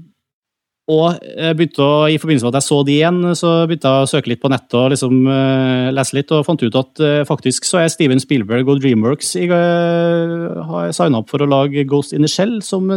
[0.90, 4.02] og jeg begynte å, i forbindelse med at jeg så de igjen, så begynte jeg
[4.02, 7.22] å søke litt på nettet og liksom uh, lese litt, og fant ut at uh,
[7.28, 11.86] faktisk så er Steven Spielberg og Dreamworks i, uh, har signa opp for å lage
[11.88, 12.90] Ghost in the Shell som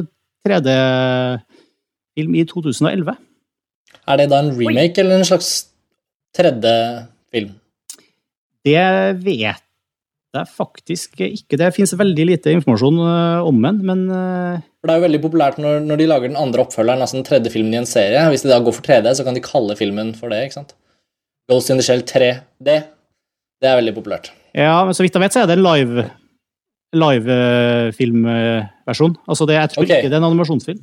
[0.48, 3.14] 3D-film i 2011.
[4.06, 5.52] Er det da en remake eller en slags
[6.36, 6.74] tredje
[7.34, 7.54] film?
[8.66, 8.82] Det
[9.22, 9.65] vet
[10.42, 11.58] jeg faktisk ikke.
[11.58, 15.06] Det Det finnes veldig lite informasjon øh, om den, men øh, For Det er jo
[15.06, 17.86] veldig populært når, når de lager den andre oppfølgeren, altså den tredje filmen i en
[17.90, 18.28] serie.
[18.30, 20.44] Hvis de da går for 3D, så kan de kalle filmen for det.
[20.44, 20.76] ikke sant?
[21.50, 22.70] Ghost in the Shell 3D.
[23.62, 24.32] Det er veldig populært.
[24.54, 26.10] ja, men så vidt jeg vet, så er det en live
[26.96, 29.16] livefilmversjon.
[29.28, 29.98] altså det, jeg tror okay.
[29.98, 30.80] ikke det er en animasjonsfilm.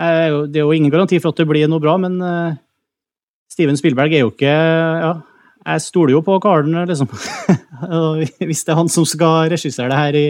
[0.00, 2.20] Eh, Det er jo ingen garanti for at det blir noe bra, men
[3.50, 5.14] Steven Spielberg er jo ikke ja,
[5.66, 7.08] Jeg stoler jo på karen, liksom.
[8.48, 10.26] Hvis det er han som skal regissere det her, i,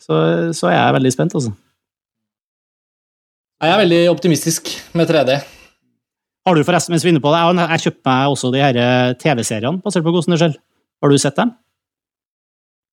[0.00, 0.20] så,
[0.56, 1.52] så er jeg veldig spent, altså.
[3.64, 5.36] Jeg er veldig optimistisk med 3D.
[6.44, 8.60] Har du forresten, mens vi er inne på det, jeg, jeg kjøpte meg også de
[8.60, 10.56] her eh, TV-seriene basert på the Shell.
[11.04, 11.54] Har du sett dem?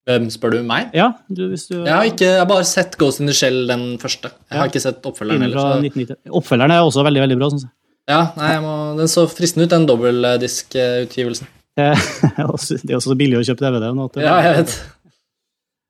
[0.08, 0.88] Hvem spør du meg?
[0.96, 1.76] Ja, du, hvis du...
[1.84, 4.32] Jeg har, ikke, jeg har bare sett Ghost in the Shell, den første.
[4.50, 5.60] Jeg har ikke sett oppfølgeren heller.
[5.60, 7.70] så- Oppfølgeren er også veldig, veldig bra, jeg.
[8.10, 11.46] Ja, nei, må, Den så fristende ut, den dobbeltdisk-utgivelsen.
[11.76, 13.92] Det er også- det er også så billig å kjøpe DVD.
[13.96, 14.74] nå Ja, jeg vet.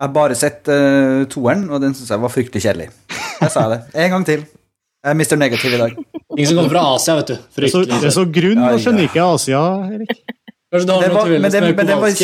[0.02, 2.88] Jeg har bare sett uh, toeren, og den syns jeg var fryktelig kjedelig.
[3.42, 3.80] Jeg sa det.
[3.94, 4.40] En gang til.
[5.02, 5.36] Jeg er Mr.
[5.38, 5.94] Negativ i dag.
[6.36, 7.34] Ingen som kommer fra Asia, vet du.
[7.58, 9.62] Det er så, det er så grunn nå å skjønne ikke Asia,
[9.94, 10.12] Erik.
[10.72, 12.14] Kanskje du har noe men den, men den, var,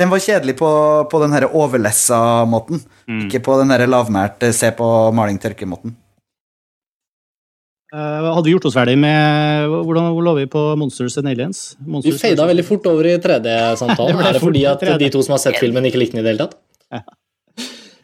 [0.00, 0.70] den var kjedelig på,
[1.12, 2.80] på den her overlessa måten.
[3.10, 3.26] Mm.
[3.26, 4.86] Ikke på den her lavmælt eh, se på
[5.18, 5.92] maling-tørke-måten.
[5.92, 6.01] Eh,
[7.92, 11.74] hadde vi gjort oss ferdig med Hvordan hvor lå vi på Monsters and Aliens?
[11.76, 14.16] Vi Monsters fada veldig fort over i 3D-samtalen.
[14.20, 16.26] ble Er det fordi at de to som har sett filmen, ikke likte den i
[16.26, 16.56] det hele tatt?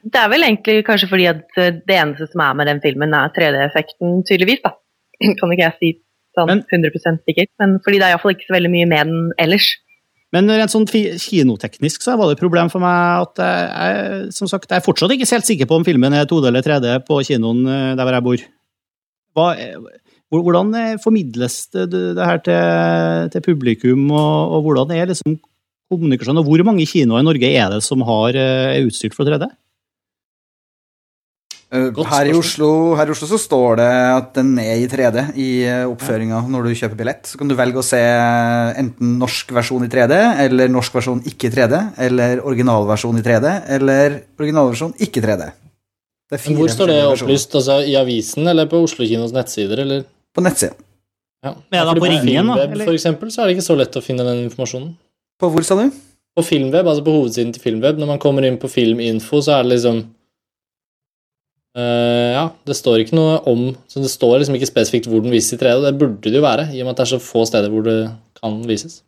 [0.09, 3.17] Det er vel egentlig kanskje fordi at eh, det eneste som er med den filmen,
[3.17, 4.63] er 3D-effekten, tydeligvis.
[4.65, 4.77] da.
[5.41, 5.91] Kan ikke jeg si
[6.39, 9.73] sånn 100% sikkert, men fordi det er iallfall ikke så veldig mye med den ellers.
[10.37, 14.51] Men rent sånn kinoteknisk så var det et problem for meg at jeg, jeg, som
[14.51, 17.23] sagt, jeg er fortsatt ikke helt sikker på om filmen er 2D eller 3D på
[17.31, 18.47] kinoen eh, der hvor jeg bor.
[19.39, 19.53] Hva,
[20.29, 25.39] hvordan eh, formidles det, det, her til, til publikum, og, og hvordan er liksom
[25.89, 26.43] kommunikasjonen?
[26.43, 29.49] Og hvor mange kinoer i Norge er det som har, eh, er utstyrt for 3D?
[31.69, 32.33] Eh, Her i.
[32.37, 35.49] Oslo, her i Oslo så står det at den er i 3D i
[35.89, 37.29] oppføringa når du kjøper billett.
[37.29, 41.49] Så kan du velge å se enten norsk versjon i 3D, eller norsk versjon ikke
[41.49, 45.49] i 3D, eller originalversjon i 3D, eller originalversjon ikke i 3D.
[46.29, 47.55] Er hvor står det opplyst?
[47.57, 49.81] Altså I avisen eller på Oslo kinos nettsider?
[49.85, 50.05] eller?
[50.37, 50.77] På nettsiden.
[51.45, 51.55] Ja.
[51.71, 52.85] Men er det på Ringen, da, eller?
[52.85, 54.91] for eksempel, så er det ikke så lett å finne den informasjonen.
[55.39, 55.87] På hvor, sa du?
[56.35, 59.67] På Filmweb, altså på hovedsiden til Filmweb, når man kommer inn på Filminfo, så er
[59.67, 60.01] det liksom
[61.79, 65.35] uh, Ja, det står ikke noe om Så det står liksom ikke spesifikt hvor den
[65.35, 67.13] vises i 3D, og det burde det jo være, i og med at det er
[67.15, 68.01] så få steder hvor det
[68.43, 69.01] kan vises.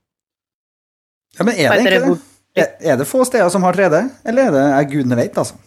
[1.38, 2.66] Ja, men er det egentlig det?
[2.82, 5.58] Er, det få steder som har 3D, eller er det er gudene vet, altså?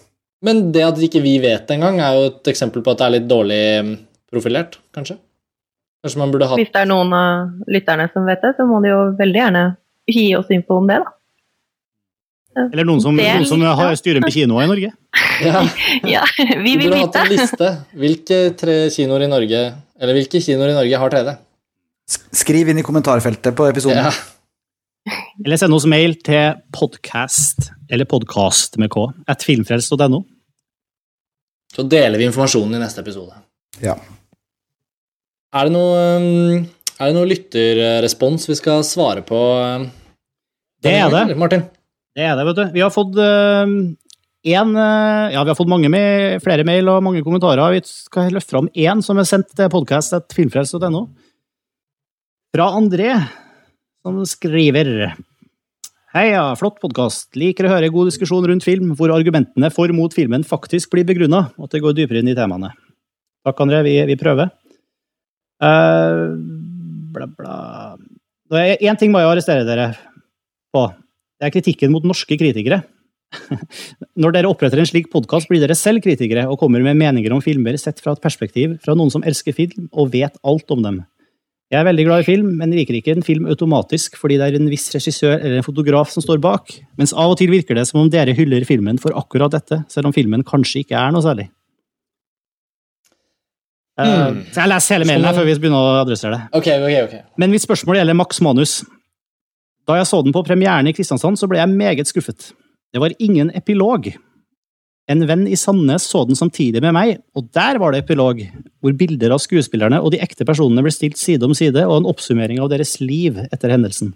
[0.44, 3.06] Men det at ikke vi vet det engang, er jo et eksempel på at det
[3.06, 3.92] er litt dårlig mm,
[4.34, 5.16] profilert, kanskje.
[6.04, 8.82] Kanskje man burde hatt Hvis det er noen av lytterne som vet det, så må
[8.84, 9.62] de jo veldig gjerne
[10.12, 11.14] gi oss info om det, da.
[12.68, 14.92] Eller noen som, noen som har styrer med kinoer i Norge?
[15.42, 15.64] ja,
[16.20, 17.24] Ja, vi Vi vil burde hatt vite.
[17.24, 17.70] en liste.
[18.04, 19.62] Hvilke tre kinoer i Norge
[19.98, 21.34] Eller hvilke kinoer i Norge har 3D?
[22.36, 24.04] Skriv inn i kommentarfeltet på episoden.
[24.06, 25.16] Ja.
[25.44, 30.22] Eller send oss mail til podcast, eller podcast med k, at filmfrelst.no.
[31.74, 33.34] Så deler vi informasjonen i neste episode.
[33.82, 33.98] Ja.
[35.54, 36.66] Er det noe, um,
[37.00, 39.40] er det noe lytterrespons vi skal svare på?
[39.58, 39.90] um,
[40.84, 41.38] Det er det.
[41.40, 41.66] Martin?
[42.14, 42.66] Det er det, vet du.
[42.76, 43.72] Vi har fått eh,
[44.54, 47.74] en, eh, ja, vi har fått mange med, flere mail og mange kommentarer.
[47.74, 51.08] Vi skal løfte fram én som er sendt til podkast.filmfrelst.no.
[52.54, 53.16] Fra André,
[54.06, 55.16] som skriver
[56.14, 57.32] Heia, flott podkast.
[57.42, 61.48] Liker å høre god diskusjon rundt film, hvor argumentene for mot filmen faktisk blir begrunna,
[61.58, 62.70] og at det går dypere inn i temaene.
[63.42, 63.80] Takk, André.
[63.88, 64.52] Vi, vi prøver.
[65.58, 66.38] Uh,
[67.16, 67.56] bla, bla.
[68.78, 69.88] Én ting må jeg arrestere dere
[70.70, 70.86] på.
[71.42, 72.84] Det er kritikken mot norske kritikere.
[74.22, 77.42] Når dere oppretter en slik podkast, blir dere selv kritikere og kommer med meninger om
[77.42, 81.02] filmer sett fra et perspektiv fra noen som elsker film og vet alt om dem.
[81.74, 84.60] Jeg er veldig glad i film, men liker ikke en film automatisk fordi det er
[84.60, 86.70] en viss regissør eller en fotograf som står bak,
[87.02, 90.12] mens av og til virker det som om dere hyller filmen for akkurat dette, selv
[90.12, 91.48] om filmen kanskje ikke er noe særlig.
[93.98, 94.06] Mm.
[94.06, 96.60] Uh, Så jeg leser hele mailen her før vi begynner å adressere det.
[96.62, 97.26] Okay, okay, okay.
[97.42, 98.76] Men mitt spørsmål gjelder Max Manus.
[99.90, 102.52] Da jeg så den på premieren i Kristiansand, så ble jeg meget skuffet.
[102.94, 104.14] Det var ingen epilog.
[105.12, 108.40] En venn i Sandnes så den samtidig med meg, og der var det epilog,
[108.80, 112.08] hvor bilder av skuespillerne og de ekte personene ble stilt side om side, og en
[112.08, 114.14] oppsummering av deres liv etter hendelsen.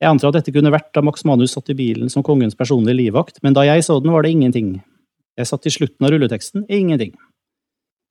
[0.00, 2.98] Jeg antar at dette kunne vært da Max Manus satt i bilen som kongens personlige
[2.98, 4.78] livvakt, men da jeg så den, var det ingenting.
[5.38, 7.12] Jeg satt i slutten av rulleteksten, ingenting.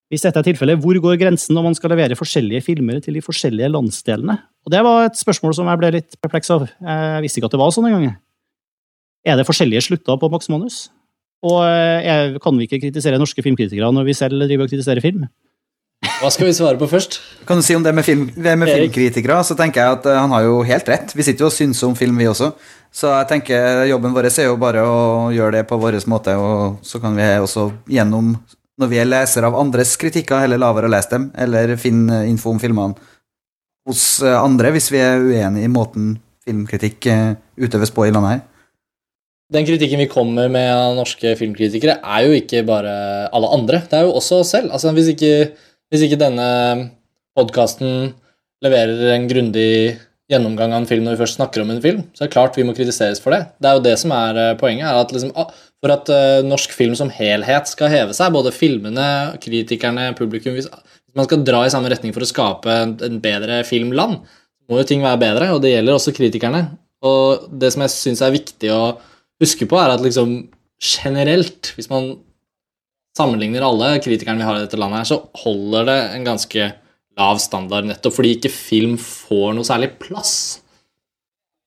[0.10, 3.26] Hvis dette er tilfellet, hvor går grensen når man skal levere forskjellige filmer til de
[3.26, 4.38] forskjellige landsdelene?
[4.66, 6.66] Og Det var et spørsmål som jeg ble litt perpleks av.
[6.70, 8.16] Jeg visste ikke at det var sånn engang.
[9.28, 10.88] Er det forskjellige slutter på Max Manus?
[11.46, 15.04] Og eh, jeg, kan vi ikke kritisere norske filmkritikere når vi selv driver og kritiserer
[15.04, 15.28] film?
[16.20, 17.20] Hva skal vi svare på først?
[17.48, 20.20] Kan du si om det med, film, det med filmkritikere, så tenker jeg at eh,
[20.20, 21.16] han har jo helt rett.
[21.16, 22.52] Vi sitter jo og synser om film, vi også.
[22.92, 25.02] Så jeg tenker jobben vår er jo bare å
[25.36, 28.34] gjøre det på vår måte, og så kan vi også gjennom,
[28.82, 32.24] når vi er lesere av andres kritikker, heller la være å lese dem, eller finne
[32.32, 32.98] info om filmene
[33.90, 36.14] hos eh, andre, hvis vi er uenige i måten
[36.48, 38.46] filmkritikk eh, utøves på i landet her.
[39.50, 42.92] Den kritikken vi kommer med av norske filmkritikere, er jo ikke bare
[43.34, 43.82] alle andre.
[43.90, 44.70] Det er jo også oss selv.
[44.74, 45.34] Altså, hvis ikke
[45.90, 46.46] Hvis ikke denne
[47.34, 48.12] podkasten
[48.62, 49.98] leverer en grundig
[50.30, 52.60] gjennomgang av en film når vi først snakker om en film, så er det klart
[52.60, 53.40] vi må kritiseres for det.
[53.58, 54.86] Det er jo det som er eh, poenget.
[54.86, 55.50] er at liksom, ah,
[55.82, 60.70] For at uh, norsk film som helhet skal heve seg, både filmene, kritikerne, publikum Hvis
[61.16, 64.20] man skal dra i samme retning for å skape en bedre filmland,
[64.70, 66.68] må jo ting være bedre, og det gjelder også kritikerne.
[67.02, 68.84] Og det som jeg syns er viktig å
[69.44, 70.42] huske på, er at liksom
[70.80, 72.14] generelt, hvis man
[73.18, 76.72] sammenligner alle kritikerne vi har i dette landet, her, så holder det en ganske
[77.20, 80.34] lav standard, nettopp fordi ikke film får noe særlig plass.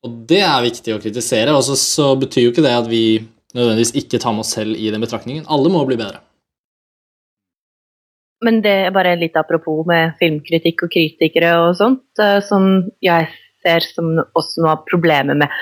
[0.03, 1.55] Og det er viktig å kritisere.
[1.55, 4.91] Og så, betyr jo ikke det at vi nødvendigvis ikke tar med oss selv i
[4.91, 5.47] den betraktningen.
[5.53, 6.23] Alle må bli bedre.
[8.43, 13.29] Men det er bare litt apropos med filmkritikk og kritikere og sånt, eh, som jeg
[13.63, 15.53] ser som også noe av problemet med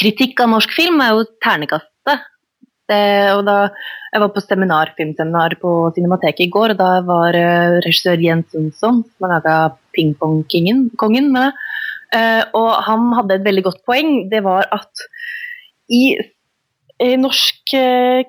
[0.00, 2.28] kritikk av norsk film, er jo ternekastet.
[2.90, 3.02] Det,
[3.36, 3.56] og da,
[4.12, 8.52] jeg var på seminar, filmseminar på Cinemateket i går, og da var uh, regissør Jens
[8.56, 9.56] Jonsson, som har laga
[9.96, 11.54] Pingpong-kongen, med
[12.16, 14.10] uh, og han hadde et veldig godt poeng.
[14.32, 15.04] Det var at
[15.92, 16.16] i,
[17.00, 17.76] i norsk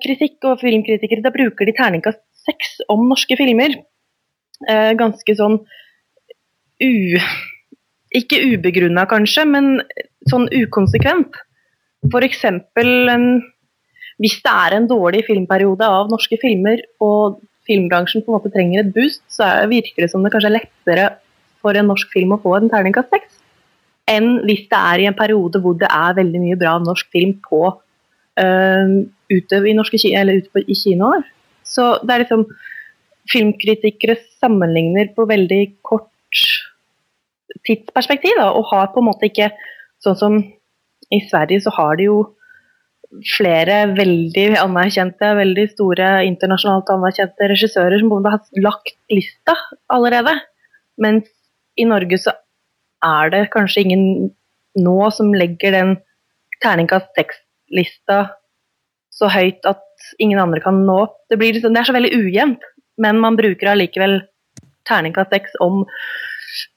[0.04, 3.80] kritikk og filmkritikere, da bruker de terningkast seks om norske filmer.
[5.00, 5.58] ganske sånn
[6.84, 6.92] u...
[8.14, 9.80] Ikke ubegrunna, kanskje, men
[10.30, 11.34] sånn ukonsekvent.
[12.04, 12.42] F.eks.
[14.20, 18.82] hvis det er en dårlig filmperiode av norske filmer, og filmbransjen på en måte trenger
[18.82, 21.06] et boost, så virker det som det kanskje er lettere
[21.64, 23.40] for en norsk film å få en terningkast seks,
[24.10, 27.38] enn hvis det er i en periode hvor det er veldig mye bra norsk film
[27.46, 28.94] på uh,
[29.32, 31.24] ute, i, norske, ute på, i kinoer.
[31.64, 32.46] Så det er liksom
[33.24, 36.10] Filmkritikere sammenligner på veldig kort
[37.64, 39.48] tidsperspektiv, da, og har på en måte ikke
[40.04, 40.34] Sånn som
[41.12, 42.18] i Sverige så har de jo
[43.36, 49.54] flere veldig anerkjente, veldig store internasjonalt anerkjente regissører som både har lagt lista
[49.92, 50.34] allerede.
[51.00, 51.28] Mens
[51.78, 52.34] i Norge så
[53.04, 54.06] er det kanskje ingen
[54.80, 55.94] nå som legger den
[56.64, 58.24] terningkast seks-lista
[59.14, 59.82] så høyt at
[60.18, 61.20] ingen andre kan nå opp.
[61.30, 62.64] Det, liksom, det er så veldig ujevnt,
[62.98, 64.22] men man bruker allikevel
[64.88, 65.84] terningkast seks om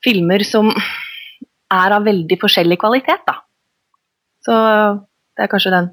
[0.05, 0.69] filmer som
[1.73, 3.41] er av veldig forskjellig kvalitet, da.
[4.47, 4.57] Så
[5.37, 5.91] det er kanskje den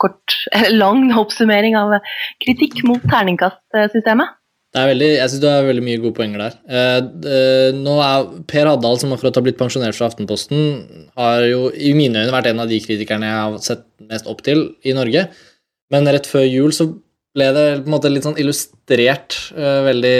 [0.00, 0.38] kort,
[0.82, 1.98] lang oppsummering av
[2.42, 4.36] kritikk mot terningkastsystemet.
[4.76, 6.56] Det er veldig, jeg syns du har veldig mye gode poenger der.
[6.68, 6.98] Eh,
[7.32, 10.66] eh, nå er Per Haddal, som akkurat har blitt pensjonert fra Aftenposten,
[11.16, 14.42] har jo i mine øyne vært en av de kritikerne jeg har sett mest opp
[14.44, 15.28] til i Norge.
[15.94, 16.90] Men rett før jul så
[17.36, 20.18] ble det på en måte litt sånn illustrert eh, veldig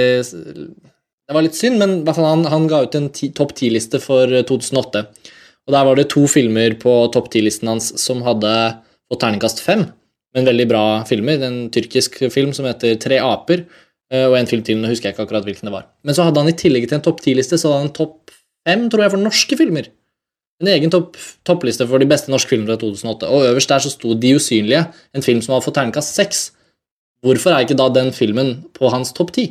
[1.27, 5.05] Det var litt synd, men han, han ga ut en topp ti-liste for 2008.
[5.67, 8.53] Og Der var det to filmer på topp ti-listen hans som hadde
[9.11, 9.89] fått terningkast fem.
[10.37, 11.43] Men veldig bra filmer.
[11.43, 13.65] En tyrkisk film som heter Tre aper,
[14.13, 14.79] eh, og en film til.
[14.79, 15.89] Nå husker jeg ikke akkurat hvilken det var.
[16.05, 18.35] Men så hadde han i tillegg til en topp ti-liste så hadde han en topp
[18.67, 19.91] fem, tror jeg, for norske filmer.
[20.63, 23.29] En egen topp, toppliste for de beste norske filmene fra 2008.
[23.29, 26.51] Og øverst der så sto De usynlige, en film som hadde fått terningkast seks.
[27.25, 29.51] Hvorfor er ikke da den filmen på hans topp ti?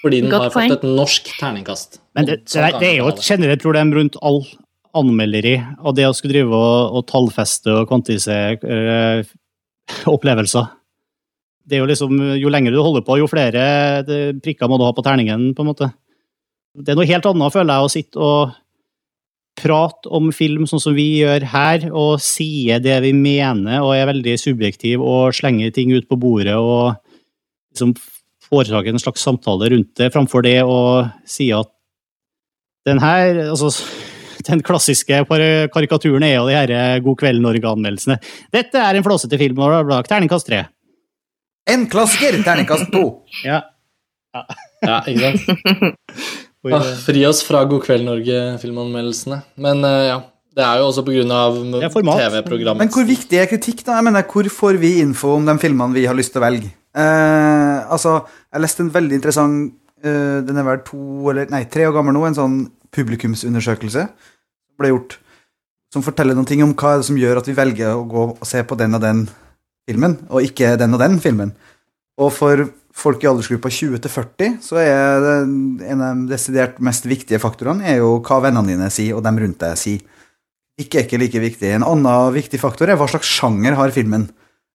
[0.00, 0.72] Fordi den Godt har point.
[0.72, 2.00] fått et norsk terningkast.
[2.16, 4.42] Men det, det, det, er jo et generelt problem rundt all
[4.96, 9.34] anmelderi, og det å skulle drive og, og tallfeste og kvantisere øh,
[10.10, 10.70] opplevelser.
[11.70, 13.62] Det er jo liksom, Jo lenger du holder på, jo flere
[14.42, 15.92] prikker må du ha på terningen, på en måte.
[16.74, 18.56] Det er noe helt annet, føler jeg, å sitte og
[19.60, 24.08] prate om film sånn som vi gjør her, og sier det vi mener og er
[24.10, 26.96] veldig subjektiv og slenger ting ut på bordet og
[27.74, 27.94] liksom
[28.50, 30.80] foreta en slags samtale rundt det, framfor det å
[31.28, 31.70] si at
[32.88, 33.68] den her altså,
[34.46, 38.16] Den klassiske karikaturen er jo de her God kveld Norge-anmeldelsene.
[38.54, 40.62] Dette er en flåsete film, og terningkast tre.
[41.68, 42.40] En klassiker!
[42.46, 43.04] Terningkast to.
[43.50, 43.60] ja.
[44.34, 44.46] ja.
[44.86, 45.02] ja.
[45.04, 45.98] ikke sant?
[46.60, 49.38] Ah, fri oss fra God kveld Norge-filmanmeldelsene.
[49.64, 50.18] Men uh, ja,
[50.52, 51.22] det er jo også pga.
[51.24, 52.82] TV-programmet.
[52.82, 53.96] Men hvor viktig er kritikk, da?
[53.96, 56.68] Jeg mener, Hvor får vi info om de filmene vi har lyst til å velge?
[56.90, 58.16] Uh, altså,
[58.50, 59.68] jeg leste en veldig interessant
[60.02, 62.56] uh, Den er vel to eller nei, tre år gammel nå, en sånn
[62.90, 65.14] publikumsundersøkelse som ble gjort,
[65.94, 68.64] som forteller noen ting om hva som gjør at vi velger å gå og se
[68.66, 69.22] på den og den
[69.86, 71.54] filmen, og ikke den og den filmen.
[72.18, 72.64] Og for
[73.00, 75.36] folk i aldersgruppa 20 til 40 så er det
[75.92, 79.38] en av de desidert mest viktige faktorene er jo hva vennene dine sier, og dem
[79.40, 80.02] rundt deg sier.
[80.80, 81.70] Ikke er ikke like viktig.
[81.76, 84.30] En annen viktig faktor er hva slags sjanger har filmen.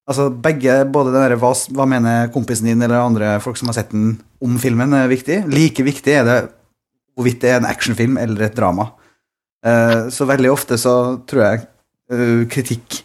[0.06, 3.80] Altså begge, både den der, hva, hva, mener kompisen din eller andre folk som har
[3.80, 5.40] sett den om filmen, er viktig.
[5.50, 6.38] Like viktig er det
[7.16, 8.92] hvorvidt det er en actionfilm eller et drama.
[9.66, 10.92] Uh, så veldig ofte så
[11.26, 11.62] tror jeg
[12.12, 13.00] uh, kritikk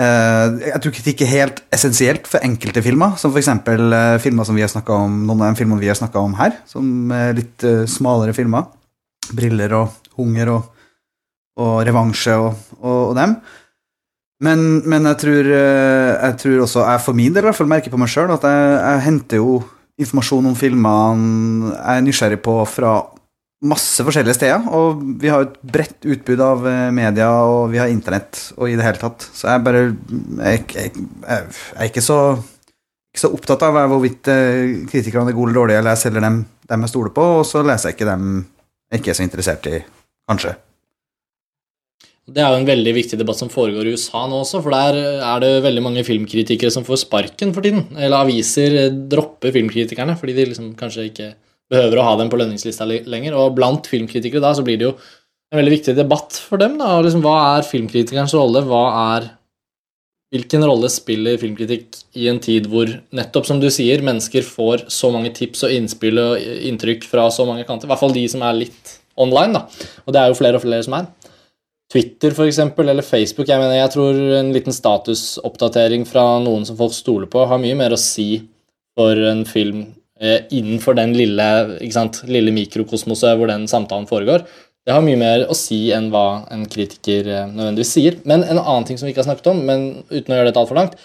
[0.00, 3.50] uh, Jeg tror kritikk er helt essensielt for enkelte filmer, som f.eks.
[3.68, 6.56] Uh, filmer som vi har om, noen av de filmene vi har snakka om her,
[6.70, 8.70] som er litt smalere filmer.
[9.32, 10.62] 'Briller' og 'Hunger' og,
[11.60, 13.36] og 'Revansje' og, og, og dem.
[14.42, 17.70] Men, men jeg, tror, eh, jeg tror også jeg for min del i hvert fall
[17.70, 19.60] merker på meg sjøl at jeg, jeg henter jo
[20.02, 22.96] informasjon om filmene jeg er nysgjerrig på fra
[23.62, 24.64] masse forskjellige steder.
[24.74, 28.74] Og vi har et bredt utbud av eh, media, og vi har internett og i
[28.78, 29.28] det hele tatt.
[29.30, 30.90] Så jeg bare Jeg, jeg,
[31.22, 32.18] jeg, er ikke så,
[33.12, 35.84] ikke så opptatt av hvorvidt eh, kritikerne er gode eller dårlige.
[35.84, 38.28] eller Jeg selger dem, dem jeg stoler på, og så leser jeg ikke dem
[38.92, 39.78] jeg ikke er så interessert i,
[40.28, 40.50] kanskje.
[42.30, 44.98] Det er jo en veldig viktig debatt som foregår i USA nå også, for der
[45.26, 47.88] er det veldig mange filmkritikere som får sparken for tiden.
[47.98, 51.32] Eller aviser dropper filmkritikerne fordi de liksom kanskje ikke
[51.72, 53.34] behøver å ha dem på lønningslista lenger.
[53.34, 54.94] Og blant filmkritikere da så blir det jo
[55.52, 56.78] en veldig viktig debatt for dem.
[56.78, 58.64] da, liksom, Hva er filmkritikerens rolle?
[58.70, 58.84] Hva
[59.16, 59.32] er
[60.32, 65.10] Hvilken rolle spiller filmkritikk i en tid hvor nettopp som du sier, mennesker får så
[65.12, 67.84] mange tips og innspill og inntrykk fra så mange kanter?
[67.84, 69.90] I hvert fall de som er litt online, da.
[70.06, 71.10] Og det er jo flere og flere som er.
[71.92, 73.50] Twitter for eksempel, eller Facebook.
[73.50, 77.76] Jeg mener, jeg tror en liten statusoppdatering fra noen som folk stoler på, har mye
[77.76, 78.46] mer å si
[78.96, 79.84] for en film
[80.20, 81.48] eh, innenfor den lille,
[81.92, 84.46] sant, lille mikrokosmoset hvor den samtalen foregår.
[84.82, 88.16] Det har mye mer å si enn hva en kritiker eh, nødvendigvis sier.
[88.28, 90.62] Men en annen ting som vi ikke har snakket om, men uten å gjøre dette
[90.62, 90.96] altfor langt,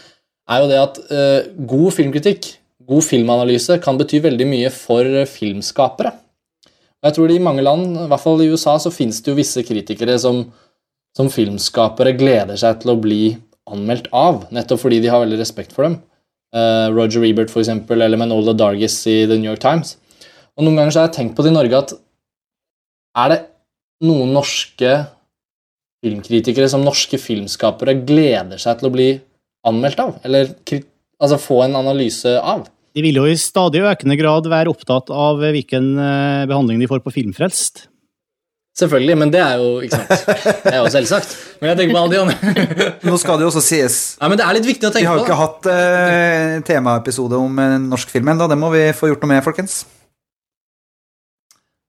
[0.47, 2.47] er jo det at eh, god filmkritikk,
[2.87, 6.13] god filmanalyse, kan bety veldig mye for filmskapere.
[6.97, 9.29] Og jeg tror det I mange land, i hvert fall i USA, så finnes det
[9.29, 10.45] jo visse kritikere som
[11.17, 13.21] som filmskapere gleder seg til å bli
[13.67, 15.97] anmeldt av, nettopp fordi de har veldig respekt for dem.
[16.55, 19.97] Uh, Roger Ebert, for eksempel, eller Manola Dargis i The New York Times.
[20.57, 21.93] Og Noen ganger så har jeg tenkt på det i Norge at
[23.17, 23.39] er det
[24.05, 24.93] noen norske
[26.05, 29.09] filmkritikere som norske filmskapere gleder seg til å bli
[29.67, 30.15] anmeldt av?
[30.27, 30.53] Eller
[31.17, 32.67] altså få en analyse av?
[32.97, 37.03] De vil jo i stadig økende grad være opptatt av hvilken eh, behandling de får
[37.05, 37.87] på Filmfrelst.
[38.77, 40.27] Selvfølgelig, men det er jo ikke sant.
[40.61, 41.31] Det er jo selvsagt.
[41.57, 42.65] Men jeg tenker på alle de andre.
[43.09, 45.07] Nå skal det jo også sies Nei, men det er litt viktig å tenke på.
[45.07, 48.45] Vi har jo ikke hatt eh, temaepisode om en norsk film ennå.
[48.51, 49.79] Det må vi få gjort noe med, folkens.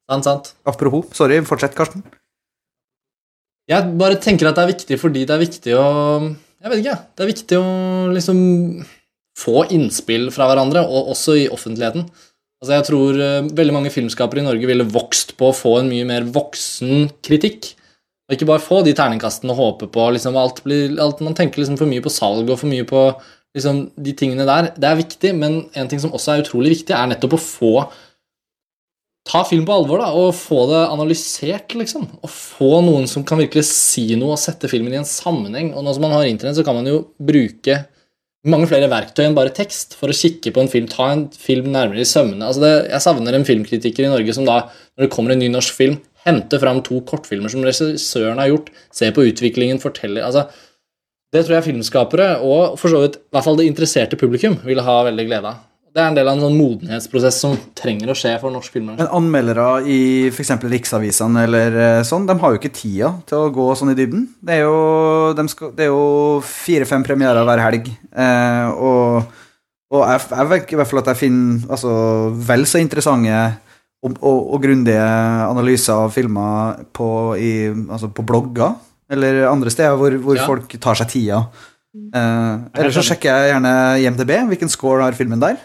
[0.08, 0.54] Sant, sant.
[0.64, 1.10] Apropos.
[1.16, 2.06] Sorry, fortsett, Karsten.
[3.68, 5.88] Jeg bare tenker at det er viktig fordi det er viktig å
[6.24, 7.66] Jeg vet ikke, det er viktig å
[8.14, 8.38] liksom
[9.38, 12.08] få innspill fra hverandre, og også i offentligheten.
[12.58, 15.90] Altså jeg tror uh, veldig mange filmskapere i Norge ville vokst på å få en
[15.90, 17.72] mye mer voksen kritikk.
[18.28, 21.62] Og ikke bare få de terningkastene og håpe på liksom, alt, blir, alt Man tenker
[21.62, 23.04] liksom for mye på salg og for mye på
[23.56, 24.72] liksom, de tingene der.
[24.76, 27.72] Det er viktig, men en ting som også er utrolig viktig, er nettopp å få
[29.28, 32.06] Ta film på alvor da, og få det analysert, liksom.
[32.24, 35.74] Og få noen som kan virkelig si noe og sette filmen i en sammenheng.
[35.76, 37.82] Og nå som man har internett, så kan man jo bruke
[38.46, 41.72] mange flere verktøy enn bare tekst for å kikke på en film, ta en film
[41.74, 42.46] nærmere i sømmene.
[42.46, 44.60] Altså det, jeg savner en filmkritiker i Norge som da,
[44.96, 48.70] når det kommer en ny norsk film, henter fram to kortfilmer som regissøren har gjort,
[48.94, 50.48] ser på utviklingen, forteller altså,
[51.28, 54.80] Det tror jeg filmskapere, og for så vidt i hvert fall det interesserte publikum, vil
[54.80, 55.67] ha veldig glede av.
[55.94, 59.02] Det er en del av en sånn modenhetsprosess som trenger å skje for norsk filmbransje.
[59.06, 59.98] Men anmeldere i
[60.30, 60.52] f.eks.
[60.70, 64.26] riksavisene eller eh, sånn, de har jo ikke tida til å gå sånn i dybden.
[64.44, 64.76] Det er jo,
[65.38, 67.88] de skal, det er jo fire-fem premierer hver helg.
[68.12, 69.32] Eh, og,
[69.96, 71.94] og jeg, jeg vet i hvert fall at jeg finner altså,
[72.50, 73.38] vel så interessante
[74.04, 75.06] og, og, og grundige
[75.48, 77.08] analyser av filmer på,
[77.40, 77.50] i,
[77.88, 78.76] altså på blogger
[79.10, 80.44] eller andre steder hvor, hvor Ja.
[80.46, 81.40] folk tar seg tida.
[81.96, 83.72] Eh, eller så sjekker jeg gjerne
[84.04, 84.34] IMDb.
[84.52, 85.56] Hvilken score har filmen der?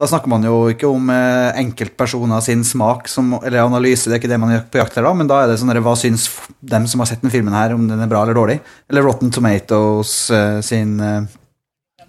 [0.00, 4.22] Da snakker man jo ikke om eh, enkeltpersoner sin smak som, eller analyse, det er
[4.22, 5.92] ikke det man gjør på jakt her da, men da er det sånn der, hva
[6.00, 6.24] syns
[6.72, 8.56] dem som har sett den filmen her, om den er bra eller dårlig?
[8.88, 11.28] Eller Rotten Tomatoes eh, sin, eh,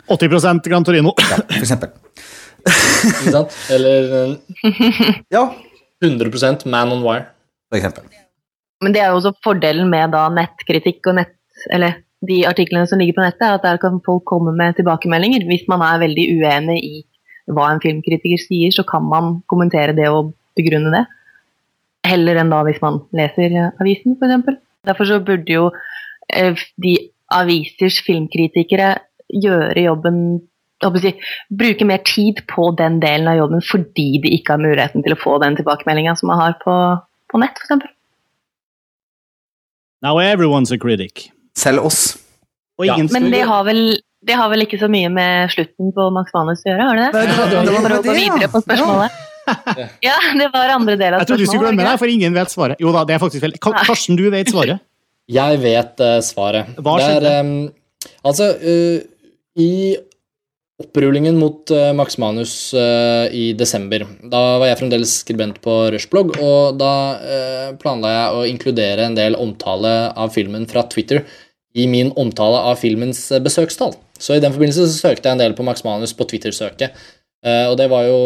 [0.07, 1.11] 80 Gran Torino.
[1.19, 1.91] Ja, for eksempel.
[2.63, 3.59] Ikke sant?
[3.75, 5.43] Eller eh, Ja,
[6.05, 7.27] 100% Man on Wire.
[7.69, 8.07] for eksempel.
[8.81, 11.35] Men det er jo også fordelen med da nettkritikk og nett,
[11.75, 15.43] eller de artiklene som ligger på nettet, er at der kan folk komme med tilbakemeldinger.
[15.49, 16.95] Hvis man er veldig uenig i
[17.49, 21.05] hva en filmkritiker sier, så kan man kommentere det og begrunne det.
[22.07, 24.61] Heller enn da hvis man leser eh, avisen, f.eks.
[24.87, 25.67] Derfor så burde jo
[26.33, 26.95] eh, de
[27.31, 28.95] avisers filmkritikere
[29.31, 30.23] gjøre jobben
[30.81, 31.13] jeg
[31.53, 35.19] Bruke mer tid på den delen av jobben fordi de ikke har muligheten til å
[35.19, 36.73] få den tilbakemeldinga som man har på,
[37.29, 37.85] på nett, f.eks.
[40.01, 41.29] Now everyone's a critic.
[41.53, 42.17] Selv oss.
[42.81, 46.05] Og Ja, Men det har vel det har vel ikke så mye med slutten på
[46.13, 47.23] Max Manus å gjøre, har det det?
[47.25, 49.19] Det var- det var For å gå videre på spørsmålet.
[50.05, 51.25] Ja, det var andre del av spørsmålet.
[51.25, 52.79] Jeg trodde du skulle glemme deg, det, for ingen vet svaret.
[52.79, 53.55] Jo da, det er faktisk vel.
[53.59, 54.79] Karsten, du vet svaret.
[55.31, 56.69] Jeg vet uh, svaret.
[56.77, 57.33] Hva skjedde?
[57.39, 57.51] em,
[58.25, 59.01] Altså, uh,
[59.57, 59.97] i
[60.81, 66.77] opprullingen mot uh, Max Manus i desember, da var jeg fremdeles skribent på Rushblog, og
[66.79, 66.93] da
[67.81, 71.21] planla jeg å inkludere en del omtale av filmen fra Twitter
[71.73, 73.95] i min omtale av filmens eh, besøkstall.
[74.21, 76.95] Så i den forbindelse så søkte jeg en del på Max Manus på Twitter-søket.
[77.41, 78.17] Eh, og det var jo,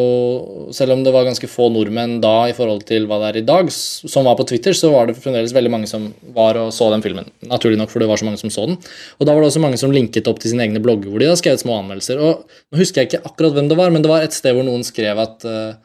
[0.75, 3.45] selv om det var ganske få nordmenn da i forhold til hva det er i
[3.47, 6.89] dag, som var på Twitter, så var det fremdeles veldig mange som var og så
[6.91, 7.29] den filmen.
[7.47, 8.75] Naturlig nok, for det var så mange som så den.
[9.15, 11.31] Og da var det også mange som linket opp til sine egne blogger hvor de
[11.31, 12.19] har skrevet små anmeldelser.
[12.19, 14.67] Og nå husker jeg ikke akkurat hvem det var, men det var et sted hvor
[14.67, 15.77] noen skrev at, eh,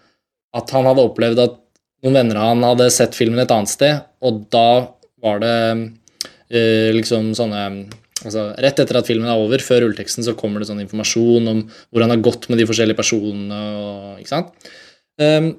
[0.59, 1.59] at han hadde opplevd at
[2.03, 4.67] noen venner av han hadde sett filmen et annet sted, og da
[5.23, 5.57] var det
[6.51, 7.65] liksom sånne
[8.25, 11.65] altså, Rett etter at filmen er over, før rulleteksten, så kommer det sånn informasjon om
[11.91, 13.61] hvor han har gått med de forskjellige personene.
[13.81, 14.71] Og, ikke sant?
[15.21, 15.53] Um,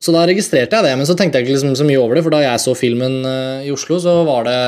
[0.00, 2.24] så da registrerte jeg det, men så tenkte jeg ikke liksom så mye over det,
[2.24, 4.60] for da jeg så filmen uh, i Oslo, så var det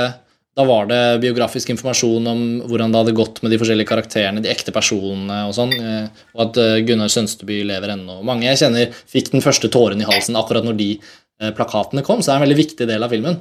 [0.53, 4.51] da var det biografisk informasjon om hvordan det hadde gått med de forskjellige karakterene, de
[4.53, 8.19] ekte personene og sånn, uh, og at uh, Gunnar Sønsteby lever ennå.
[8.29, 12.21] Mange jeg kjenner fikk den første tåren i halsen akkurat når de eh, plakatene kom,
[12.21, 13.41] så det er en veldig viktig del av filmen.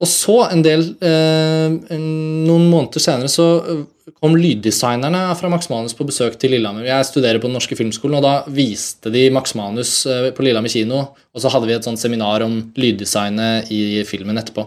[0.00, 3.82] Og så, en del eh, Noen måneder senere så eh,
[4.16, 6.86] kom lyddesignerne fra Max Manus på besøk til Lillehammer.
[6.88, 10.72] Jeg studerer på Den norske filmskolen, og da viste de Max Manus eh, på Lillehammer
[10.72, 11.02] kino.
[11.36, 14.64] Og så hadde vi et sånt seminar om lyddesignet i filmen etterpå.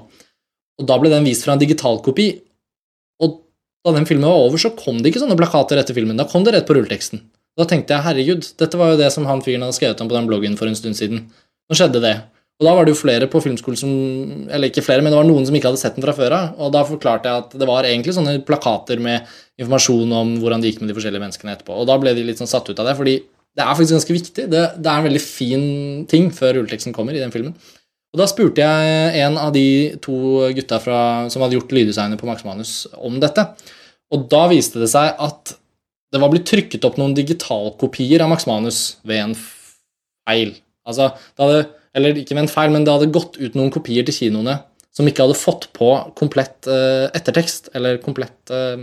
[0.81, 2.27] Og da ble den vist fra en digitalkopi.
[3.25, 3.39] Og
[3.83, 6.19] da den filmen var over, så kom det ikke sånne plakater etter filmen.
[6.19, 7.25] Da kom det rett på rulleteksten.
[7.57, 10.15] Da tenkte jeg herregud, dette var jo det som han fyren hadde skrevet om på
[10.15, 11.27] den bloggen for en stund siden.
[11.69, 12.15] Nå skjedde det.
[12.63, 13.91] Og da var det jo flere på filmskolen som
[14.47, 16.55] Eller ikke flere, men det var noen som ikke hadde sett den fra før av.
[16.63, 19.27] Og da forklarte jeg at det var egentlig sånne plakater med
[19.59, 21.75] informasjon om hvordan det gikk med de forskjellige menneskene etterpå.
[21.75, 23.17] Og da ble de litt sånn satt ut av det, fordi
[23.53, 24.47] det er faktisk ganske viktig.
[24.49, 25.65] Det, det er en veldig fin
[26.09, 27.53] ting før rulleteksten kommer i den filmen.
[28.13, 30.97] Og Da spurte jeg en av de to gutta fra,
[31.33, 33.45] som hadde gjort lyddesignet på Max Manus, om dette.
[34.13, 35.55] Og da viste det seg at
[36.13, 40.53] det var blitt trykket opp noen digitalkopier av Max Manus ved en feil.
[40.85, 41.63] Altså, det hadde,
[41.97, 44.59] eller ikke en feil, men det hadde gått ut noen kopier til kinoene
[44.93, 48.81] som ikke hadde fått på komplett uh, ettertekst, eller komplett uh,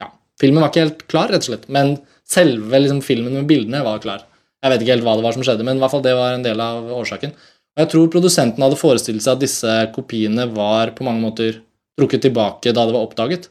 [0.00, 1.96] Ja, filmen var ikke helt klar, rett og slett, men
[2.28, 4.26] selve liksom, filmen med bildene var klar.
[4.60, 6.34] Jeg vet ikke helt hva det var som skjedde, men i hvert fall det var
[6.34, 7.32] en del av årsaken.
[7.32, 11.60] Og jeg tror produsenten hadde forestilt seg at disse kopiene var på mange måter
[11.98, 13.48] trukket tilbake da det var oppdaget.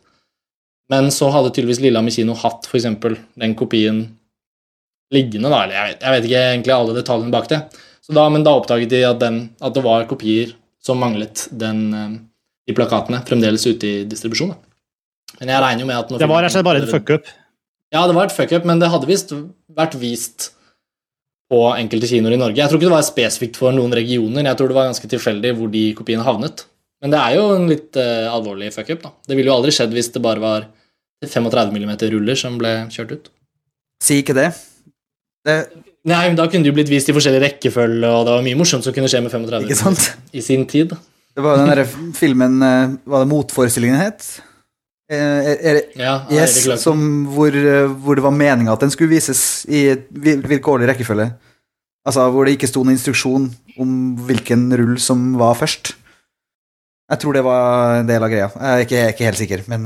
[0.91, 2.87] Men så hadde tydeligvis Lillehammer kino hatt f.eks.
[3.39, 4.03] den kopien
[5.15, 7.61] liggende, da, eller jeg jeg vet ikke egentlig alle detaljene bak det.
[8.07, 10.53] Så da, men da oppdaget de at, den, at det var kopier
[10.83, 12.13] som manglet den, eh,
[12.69, 14.53] de plakatene fremdeles ute i distribusjon.
[15.41, 17.33] Men jeg regner jo med at Det var filmen rett og slett bare et fuck-up.
[17.91, 19.33] Ja, det var et fuck-up, men det hadde visst
[19.75, 20.53] vært vist
[21.51, 22.59] på enkelte kinoer i Norge.
[22.59, 25.53] Jeg tror ikke det var spesifikt for noen regioner, jeg tror det var ganske tilfeldig
[25.59, 26.65] hvor de kopiene havnet.
[27.03, 29.11] Men det er jo en litt uh, alvorlig fuck-up, da.
[29.29, 30.67] Det ville jo aldri skjedd hvis det bare var
[31.23, 33.29] 35 mm ruller som ble kjørt ut.
[34.03, 34.49] Si ikke det.
[35.47, 35.57] det
[36.07, 38.57] Nei, men Da kunne det jo blitt vist i forskjellig rekkefølge, og det var mye
[38.59, 40.05] morsomt som kunne skje med 35 ikke sant?
[40.31, 40.93] i sin tid.
[41.35, 41.83] Det var den derre
[42.17, 44.25] filmen eh, Var det Motforestillingen het?
[45.11, 45.17] Eh,
[45.51, 47.03] er, er, Ja, yes, som,
[47.35, 51.29] hvor, eh, hvor det var meninga at den skulle vises i vil- vilkårlig rekkefølge.
[52.07, 53.49] Altså hvor det ikke sto noen instruksjon
[53.83, 53.93] om
[54.27, 55.93] hvilken rull som var først.
[57.11, 58.47] Jeg tror det var en del av greia.
[58.55, 59.85] Jeg er ikke, jeg er ikke helt sikker, men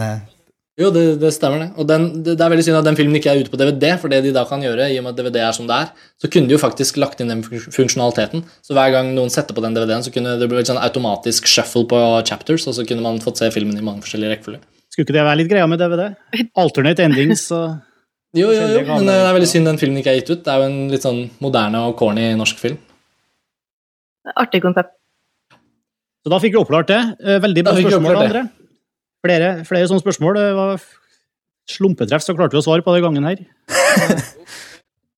[0.81, 1.67] Jo, det, det stemmer, det.
[1.77, 3.91] Og den, det, det er veldig synd at den filmen ikke er ute på DVD,
[4.01, 5.91] for det de da kan gjøre, i og med at DVD er som det er,
[6.21, 8.43] så kunne de jo faktisk lagt inn den funksjonaliteten.
[8.65, 11.85] Så hver gang noen setter på den DVD-en, så kunne det bli sånn automatisk shuffle
[11.91, 14.63] på chapters, og så kunne man fått se filmen i mange forskjellige rekkefølger.
[14.91, 16.07] Skulle ikke det være litt greia med DVD?
[16.63, 17.77] Alternate endings og
[18.35, 20.41] Jo, jo, jo, men det er veldig synd den filmen ikke er gitt ut.
[20.45, 22.79] Det er jo en litt sånn moderne og corny norsk film.
[24.39, 24.95] Artig konsept.
[26.21, 26.99] Så da fikk vi oppklart det.
[27.25, 28.19] Eh, Veldig bra spørsmål.
[28.21, 28.43] André.
[29.21, 30.37] Flere, flere sånne spørsmål.
[30.39, 30.85] Det var
[31.69, 33.43] slumpetreff, så klarte vi å svare på det gangen her.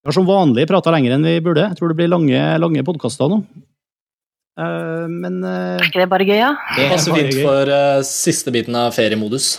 [0.03, 1.61] Vi har som vanlig prata lenger enn vi burde.
[1.69, 3.37] Jeg tror det blir lange, lange podkaster nå.
[4.59, 6.49] Uh, Men uh, Er ikke det bare gøy, ja?
[6.75, 9.53] Det passer fint for uh, siste biten av feriemodus.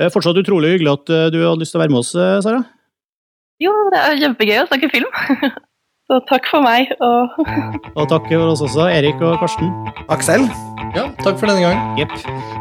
[0.00, 2.64] er fortsatt utrolig hyggelig at du hadde lyst til å være med oss, Sara.
[3.60, 5.12] Jo, det er kjempegøy å snakke film.
[6.06, 6.86] Så takk for meg.
[7.02, 7.28] Og
[7.98, 9.72] Og takk for oss også, Erik og Karsten.
[10.08, 10.46] Aksel?
[10.94, 11.78] Ja, takk for denne gang.
[11.98, 12.14] Jepp.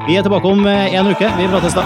[0.07, 1.29] Vi er tilbake om eh, en uke.
[1.37, 1.83] Vi prates da.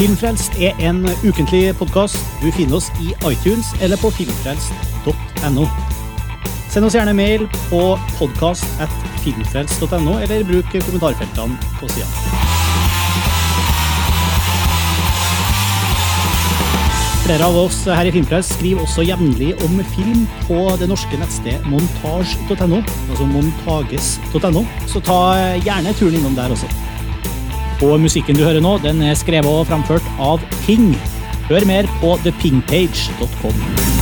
[0.00, 2.16] Filmfrelst er en ukentlig podkast.
[2.42, 5.64] Du finner oss i iTunes eller på filmfrelst.no.
[6.72, 7.82] Send oss gjerne mail på
[8.16, 12.08] podkast.filmfrelst.no, eller bruk kommentarfeltene på sida.
[17.22, 21.62] Flere av oss her i Filmpress skriver også jevnlig om film på det norske nettstedet
[21.70, 25.20] montage.no, altså montages.no, så ta
[25.62, 26.66] gjerne turen innom der også.
[27.86, 30.90] Og musikken du hører nå, den er skrevet og framført av Ping.
[31.46, 34.01] Hør mer på thepingpage.com.